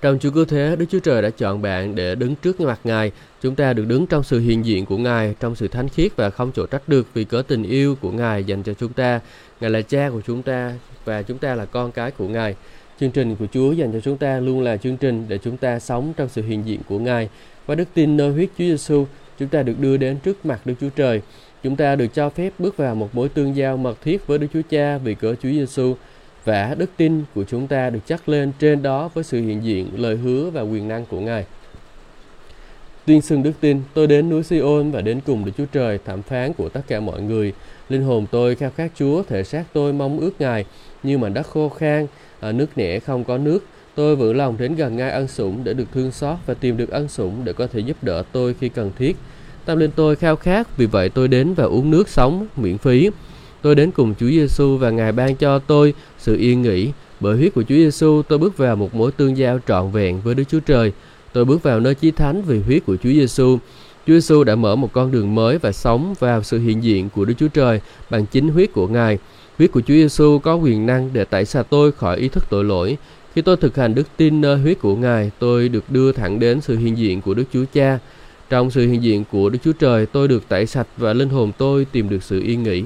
Trong 0.00 0.18
Chúa 0.18 0.30
cứu 0.30 0.44
thế, 0.44 0.76
Đức 0.78 0.86
Chúa 0.90 0.98
Trời 0.98 1.22
đã 1.22 1.30
chọn 1.30 1.62
bạn 1.62 1.94
để 1.94 2.14
đứng 2.14 2.34
trước 2.34 2.60
mặt 2.60 2.80
Ngài. 2.84 3.12
Chúng 3.42 3.54
ta 3.54 3.72
được 3.72 3.84
đứng 3.88 4.06
trong 4.06 4.22
sự 4.22 4.40
hiện 4.40 4.64
diện 4.64 4.86
của 4.86 4.96
Ngài, 4.96 5.34
trong 5.40 5.54
sự 5.54 5.68
thánh 5.68 5.88
khiết 5.88 6.16
và 6.16 6.30
không 6.30 6.52
chỗ 6.54 6.66
trách 6.66 6.88
được 6.88 7.06
vì 7.14 7.24
cớ 7.24 7.42
tình 7.48 7.62
yêu 7.62 7.96
của 8.00 8.10
Ngài 8.10 8.44
dành 8.44 8.62
cho 8.62 8.74
chúng 8.74 8.92
ta. 8.92 9.20
Ngài 9.60 9.70
là 9.70 9.82
cha 9.82 10.10
của 10.10 10.20
chúng 10.26 10.42
ta 10.42 10.72
và 11.04 11.22
chúng 11.22 11.38
ta 11.38 11.54
là 11.54 11.64
con 11.64 11.92
cái 11.92 12.10
của 12.10 12.28
Ngài. 12.28 12.54
Chương 13.00 13.10
trình 13.10 13.36
của 13.36 13.46
Chúa 13.52 13.72
dành 13.72 13.92
cho 13.92 14.00
chúng 14.00 14.16
ta 14.16 14.40
luôn 14.40 14.60
là 14.60 14.76
chương 14.76 14.96
trình 14.96 15.24
để 15.28 15.38
chúng 15.38 15.56
ta 15.56 15.78
sống 15.78 16.12
trong 16.16 16.28
sự 16.28 16.42
hiện 16.42 16.66
diện 16.66 16.80
của 16.88 16.98
Ngài. 16.98 17.28
Và 17.66 17.74
đức 17.74 17.88
tin 17.94 18.16
nơi 18.16 18.30
huyết 18.30 18.48
Chúa 18.58 18.64
Giêsu, 18.64 19.06
chúng 19.38 19.48
ta 19.48 19.62
được 19.62 19.80
đưa 19.80 19.96
đến 19.96 20.18
trước 20.18 20.46
mặt 20.46 20.60
Đức 20.64 20.74
Chúa 20.80 20.90
Trời. 20.96 21.22
Chúng 21.62 21.76
ta 21.76 21.96
được 21.96 22.14
cho 22.14 22.30
phép 22.30 22.52
bước 22.58 22.76
vào 22.76 22.94
một 22.94 23.14
mối 23.14 23.28
tương 23.28 23.56
giao 23.56 23.76
mật 23.76 24.02
thiết 24.02 24.26
với 24.26 24.38
Đức 24.38 24.46
Chúa 24.52 24.62
Cha 24.70 24.98
vì 24.98 25.14
cớ 25.14 25.34
Chúa 25.34 25.50
Giêsu 25.50 25.96
vả 26.48 26.74
đức 26.78 26.90
tin 26.96 27.24
của 27.34 27.44
chúng 27.44 27.66
ta 27.66 27.90
được 27.90 28.00
chắc 28.06 28.28
lên 28.28 28.52
trên 28.58 28.82
đó 28.82 29.10
với 29.14 29.24
sự 29.24 29.40
hiện 29.40 29.64
diện, 29.64 29.88
lời 29.96 30.16
hứa 30.16 30.50
và 30.50 30.60
quyền 30.60 30.88
năng 30.88 31.06
của 31.06 31.20
Ngài. 31.20 31.44
Tuyên 33.06 33.22
xưng 33.22 33.42
đức 33.42 33.52
tin, 33.60 33.80
tôi 33.94 34.06
đến 34.06 34.28
núi 34.28 34.42
siôn 34.42 34.90
và 34.90 35.00
đến 35.00 35.20
cùng 35.26 35.44
Đức 35.44 35.52
Chúa 35.58 35.64
Trời, 35.72 35.98
thẩm 36.04 36.22
phán 36.22 36.52
của 36.52 36.68
tất 36.68 36.80
cả 36.88 37.00
mọi 37.00 37.22
người. 37.22 37.52
Linh 37.88 38.02
hồn 38.02 38.26
tôi 38.30 38.54
khao 38.54 38.70
khát 38.70 38.92
Chúa, 38.98 39.22
thể 39.22 39.44
xác 39.44 39.64
tôi 39.72 39.92
mong 39.92 40.20
ước 40.20 40.40
Ngài, 40.40 40.64
như 41.02 41.18
mà 41.18 41.28
đất 41.28 41.46
khô 41.46 41.68
khan, 41.68 42.06
ờ, 42.40 42.52
nước 42.52 42.78
nẻ 42.78 43.00
không 43.00 43.24
có 43.24 43.38
nước. 43.38 43.64
Tôi 43.94 44.16
vững 44.16 44.36
lòng 44.36 44.56
đến 44.58 44.74
gần 44.74 44.96
Ngài 44.96 45.10
ân 45.10 45.28
sủng 45.28 45.64
để 45.64 45.74
được 45.74 45.86
thương 45.94 46.12
xót 46.12 46.36
và 46.46 46.54
tìm 46.54 46.76
được 46.76 46.90
ân 46.90 47.08
sủng 47.08 47.44
để 47.44 47.52
có 47.52 47.66
thể 47.66 47.80
giúp 47.80 47.96
đỡ 48.02 48.22
tôi 48.32 48.54
khi 48.60 48.68
cần 48.68 48.90
thiết. 48.98 49.16
Tâm 49.64 49.78
linh 49.78 49.90
tôi 49.96 50.16
khao 50.16 50.36
khát, 50.36 50.76
vì 50.76 50.86
vậy 50.86 51.08
tôi 51.08 51.28
đến 51.28 51.54
và 51.54 51.64
uống 51.64 51.90
nước 51.90 52.08
sống 52.08 52.46
miễn 52.56 52.78
phí. 52.78 53.10
Tôi 53.62 53.74
đến 53.74 53.90
cùng 53.90 54.14
Chúa 54.20 54.26
Giêsu 54.26 54.76
và 54.76 54.90
Ngài 54.90 55.12
ban 55.12 55.36
cho 55.36 55.58
tôi 55.58 55.94
sự 56.28 56.36
yên 56.36 56.62
nghỉ. 56.62 56.90
Bởi 57.20 57.36
huyết 57.36 57.54
của 57.54 57.62
Chúa 57.62 57.74
Giêsu, 57.74 58.22
tôi 58.28 58.38
bước 58.38 58.56
vào 58.56 58.76
một 58.76 58.94
mối 58.94 59.12
tương 59.12 59.36
giao 59.36 59.58
trọn 59.68 59.90
vẹn 59.90 60.20
với 60.20 60.34
Đức 60.34 60.44
Chúa 60.48 60.60
Trời. 60.60 60.92
Tôi 61.32 61.44
bước 61.44 61.62
vào 61.62 61.80
nơi 61.80 61.94
chí 61.94 62.10
thánh 62.10 62.42
vì 62.42 62.60
huyết 62.60 62.86
của 62.86 62.96
Chúa 62.96 63.10
Giêsu. 63.10 63.58
Chúa 64.06 64.12
Giêsu 64.12 64.44
đã 64.44 64.54
mở 64.54 64.76
một 64.76 64.92
con 64.92 65.10
đường 65.10 65.34
mới 65.34 65.58
và 65.58 65.72
sống 65.72 66.14
vào 66.18 66.42
sự 66.42 66.58
hiện 66.58 66.82
diện 66.82 67.08
của 67.14 67.24
Đức 67.24 67.34
Chúa 67.38 67.48
Trời 67.48 67.80
bằng 68.10 68.26
chính 68.26 68.48
huyết 68.48 68.72
của 68.72 68.88
Ngài. 68.88 69.18
Huyết 69.58 69.72
của 69.72 69.80
Chúa 69.80 69.94
Giêsu 69.94 70.38
có 70.38 70.54
quyền 70.54 70.86
năng 70.86 71.10
để 71.12 71.24
tẩy 71.24 71.44
sạch 71.44 71.66
tôi 71.70 71.92
khỏi 71.92 72.16
ý 72.16 72.28
thức 72.28 72.44
tội 72.50 72.64
lỗi. 72.64 72.96
Khi 73.34 73.42
tôi 73.42 73.56
thực 73.56 73.76
hành 73.76 73.94
đức 73.94 74.06
tin 74.16 74.40
nơi 74.40 74.58
huyết 74.58 74.80
của 74.80 74.96
Ngài, 74.96 75.30
tôi 75.38 75.68
được 75.68 75.84
đưa 75.90 76.12
thẳng 76.12 76.38
đến 76.38 76.60
sự 76.60 76.76
hiện 76.76 76.98
diện 76.98 77.20
của 77.20 77.34
Đức 77.34 77.44
Chúa 77.52 77.64
Cha. 77.72 77.98
Trong 78.50 78.70
sự 78.70 78.86
hiện 78.86 79.02
diện 79.02 79.24
của 79.32 79.48
Đức 79.48 79.58
Chúa 79.64 79.72
Trời, 79.72 80.06
tôi 80.06 80.28
được 80.28 80.48
tẩy 80.48 80.66
sạch 80.66 80.86
và 80.96 81.12
linh 81.12 81.28
hồn 81.28 81.52
tôi 81.58 81.86
tìm 81.92 82.08
được 82.08 82.22
sự 82.22 82.40
yên 82.40 82.62
nghỉ. 82.62 82.82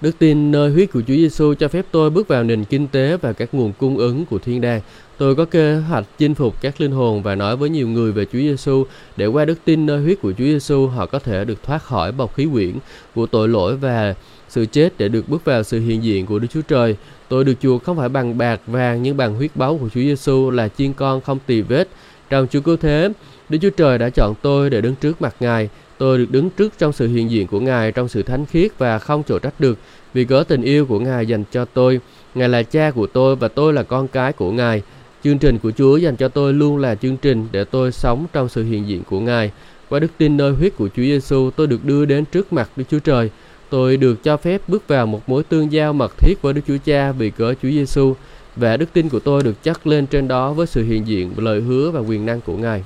Đức 0.00 0.18
tin 0.18 0.50
nơi 0.50 0.70
huyết 0.70 0.92
của 0.92 1.00
Chúa 1.00 1.14
Giêsu 1.14 1.54
cho 1.54 1.68
phép 1.68 1.86
tôi 1.90 2.10
bước 2.10 2.28
vào 2.28 2.44
nền 2.44 2.64
kinh 2.64 2.88
tế 2.88 3.16
và 3.16 3.32
các 3.32 3.54
nguồn 3.54 3.72
cung 3.72 3.96
ứng 3.96 4.26
của 4.26 4.38
thiên 4.38 4.60
đàng. 4.60 4.80
Tôi 5.18 5.34
có 5.34 5.44
kế 5.44 5.74
hoạch 5.74 6.04
chinh 6.18 6.34
phục 6.34 6.60
các 6.60 6.80
linh 6.80 6.90
hồn 6.90 7.22
và 7.22 7.34
nói 7.34 7.56
với 7.56 7.70
nhiều 7.70 7.88
người 7.88 8.12
về 8.12 8.24
Chúa 8.24 8.38
Giêsu 8.38 8.84
để 9.16 9.26
qua 9.26 9.44
đức 9.44 9.58
tin 9.64 9.86
nơi 9.86 10.00
huyết 10.00 10.20
của 10.22 10.32
Chúa 10.32 10.44
Giêsu 10.44 10.86
họ 10.86 11.06
có 11.06 11.18
thể 11.18 11.44
được 11.44 11.62
thoát 11.62 11.82
khỏi 11.82 12.12
bọc 12.12 12.34
khí 12.34 12.48
quyển 12.52 12.72
của 13.14 13.26
tội 13.26 13.48
lỗi 13.48 13.76
và 13.76 14.14
sự 14.48 14.66
chết 14.66 14.98
để 14.98 15.08
được 15.08 15.28
bước 15.28 15.44
vào 15.44 15.62
sự 15.62 15.80
hiện 15.80 16.04
diện 16.04 16.26
của 16.26 16.38
Đức 16.38 16.48
Chúa 16.50 16.62
Trời. 16.68 16.96
Tôi 17.28 17.44
được 17.44 17.54
chuộc 17.60 17.84
không 17.84 17.96
phải 17.96 18.08
bằng 18.08 18.38
bạc 18.38 18.60
vàng 18.66 19.02
nhưng 19.02 19.16
bằng 19.16 19.34
huyết 19.34 19.50
báu 19.54 19.78
của 19.78 19.88
Chúa 19.88 20.00
Giêsu 20.00 20.50
là 20.50 20.68
chiên 20.68 20.92
con 20.92 21.20
không 21.20 21.38
tì 21.46 21.60
vết. 21.60 21.88
Trong 22.30 22.46
Chúa 22.50 22.60
cứu 22.60 22.76
thế, 22.76 23.08
Đức 23.48 23.58
Chúa 23.62 23.70
Trời 23.70 23.98
đã 23.98 24.10
chọn 24.10 24.34
tôi 24.42 24.70
để 24.70 24.80
đứng 24.80 24.94
trước 24.94 25.22
mặt 25.22 25.34
Ngài. 25.40 25.68
Tôi 25.98 26.18
được 26.18 26.30
đứng 26.30 26.50
trước 26.50 26.72
trong 26.78 26.92
sự 26.92 27.08
hiện 27.08 27.30
diện 27.30 27.46
của 27.46 27.60
Ngài 27.60 27.92
trong 27.92 28.08
sự 28.08 28.22
thánh 28.22 28.46
khiết 28.46 28.78
và 28.78 28.98
không 28.98 29.22
chỗ 29.28 29.38
trách 29.38 29.60
được 29.60 29.78
vì 30.14 30.24
cớ 30.24 30.44
tình 30.48 30.62
yêu 30.62 30.86
của 30.86 31.00
Ngài 31.00 31.26
dành 31.26 31.44
cho 31.52 31.64
tôi. 31.64 32.00
Ngài 32.34 32.48
là 32.48 32.62
cha 32.62 32.90
của 32.90 33.06
tôi 33.06 33.36
và 33.36 33.48
tôi 33.48 33.72
là 33.72 33.82
con 33.82 34.08
cái 34.08 34.32
của 34.32 34.52
Ngài. 34.52 34.82
Chương 35.24 35.38
trình 35.38 35.58
của 35.58 35.70
Chúa 35.70 35.96
dành 35.96 36.16
cho 36.16 36.28
tôi 36.28 36.52
luôn 36.52 36.76
là 36.78 36.94
chương 36.94 37.16
trình 37.16 37.48
để 37.52 37.64
tôi 37.64 37.92
sống 37.92 38.26
trong 38.32 38.48
sự 38.48 38.64
hiện 38.64 38.88
diện 38.88 39.02
của 39.10 39.20
Ngài. 39.20 39.50
Qua 39.88 39.98
đức 40.00 40.10
tin 40.18 40.36
nơi 40.36 40.52
huyết 40.52 40.76
của 40.76 40.88
Chúa 40.88 41.02
Giêsu, 41.02 41.50
tôi 41.56 41.66
được 41.66 41.84
đưa 41.84 42.04
đến 42.04 42.24
trước 42.24 42.52
mặt 42.52 42.70
Đức 42.76 42.84
Chúa 42.90 42.98
Trời. 42.98 43.30
Tôi 43.70 43.96
được 43.96 44.22
cho 44.22 44.36
phép 44.36 44.68
bước 44.68 44.88
vào 44.88 45.06
một 45.06 45.28
mối 45.28 45.42
tương 45.42 45.72
giao 45.72 45.92
mật 45.92 46.18
thiết 46.18 46.42
với 46.42 46.52
Đức 46.52 46.60
Chúa 46.66 46.76
Cha 46.84 47.12
vì 47.12 47.30
cớ 47.30 47.54
Chúa 47.62 47.70
Giêsu 47.70 48.14
và 48.56 48.76
đức 48.76 48.92
tin 48.92 49.08
của 49.08 49.20
tôi 49.20 49.42
được 49.42 49.62
chắc 49.62 49.86
lên 49.86 50.06
trên 50.06 50.28
đó 50.28 50.52
với 50.52 50.66
sự 50.66 50.84
hiện 50.84 51.06
diện, 51.06 51.32
lời 51.36 51.60
hứa 51.60 51.90
và 51.90 52.00
quyền 52.00 52.26
năng 52.26 52.40
của 52.40 52.56
Ngài. 52.56 52.84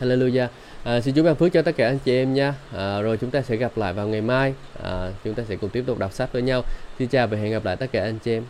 Hallelujah. 0.00 0.46
À, 0.86 1.00
xin 1.00 1.14
Chúa 1.14 1.22
ban 1.22 1.34
phước 1.34 1.52
cho 1.52 1.62
tất 1.62 1.76
cả 1.76 1.86
anh 1.86 1.98
chị 1.98 2.12
em 2.12 2.34
nha. 2.34 2.54
À, 2.76 3.00
rồi 3.00 3.16
chúng 3.16 3.30
ta 3.30 3.42
sẽ 3.42 3.56
gặp 3.56 3.76
lại 3.76 3.92
vào 3.92 4.08
ngày 4.08 4.20
mai. 4.20 4.54
À, 4.82 5.10
chúng 5.24 5.34
ta 5.34 5.42
sẽ 5.48 5.56
cùng 5.56 5.70
tiếp 5.70 5.84
tục 5.86 5.98
đọc 5.98 6.12
sách 6.12 6.32
với 6.32 6.42
nhau. 6.42 6.62
Xin 6.98 7.08
chào 7.08 7.26
và 7.26 7.36
hẹn 7.38 7.52
gặp 7.52 7.64
lại 7.64 7.76
tất 7.76 7.86
cả 7.92 8.02
anh 8.02 8.18
chị 8.18 8.32
em. 8.32 8.44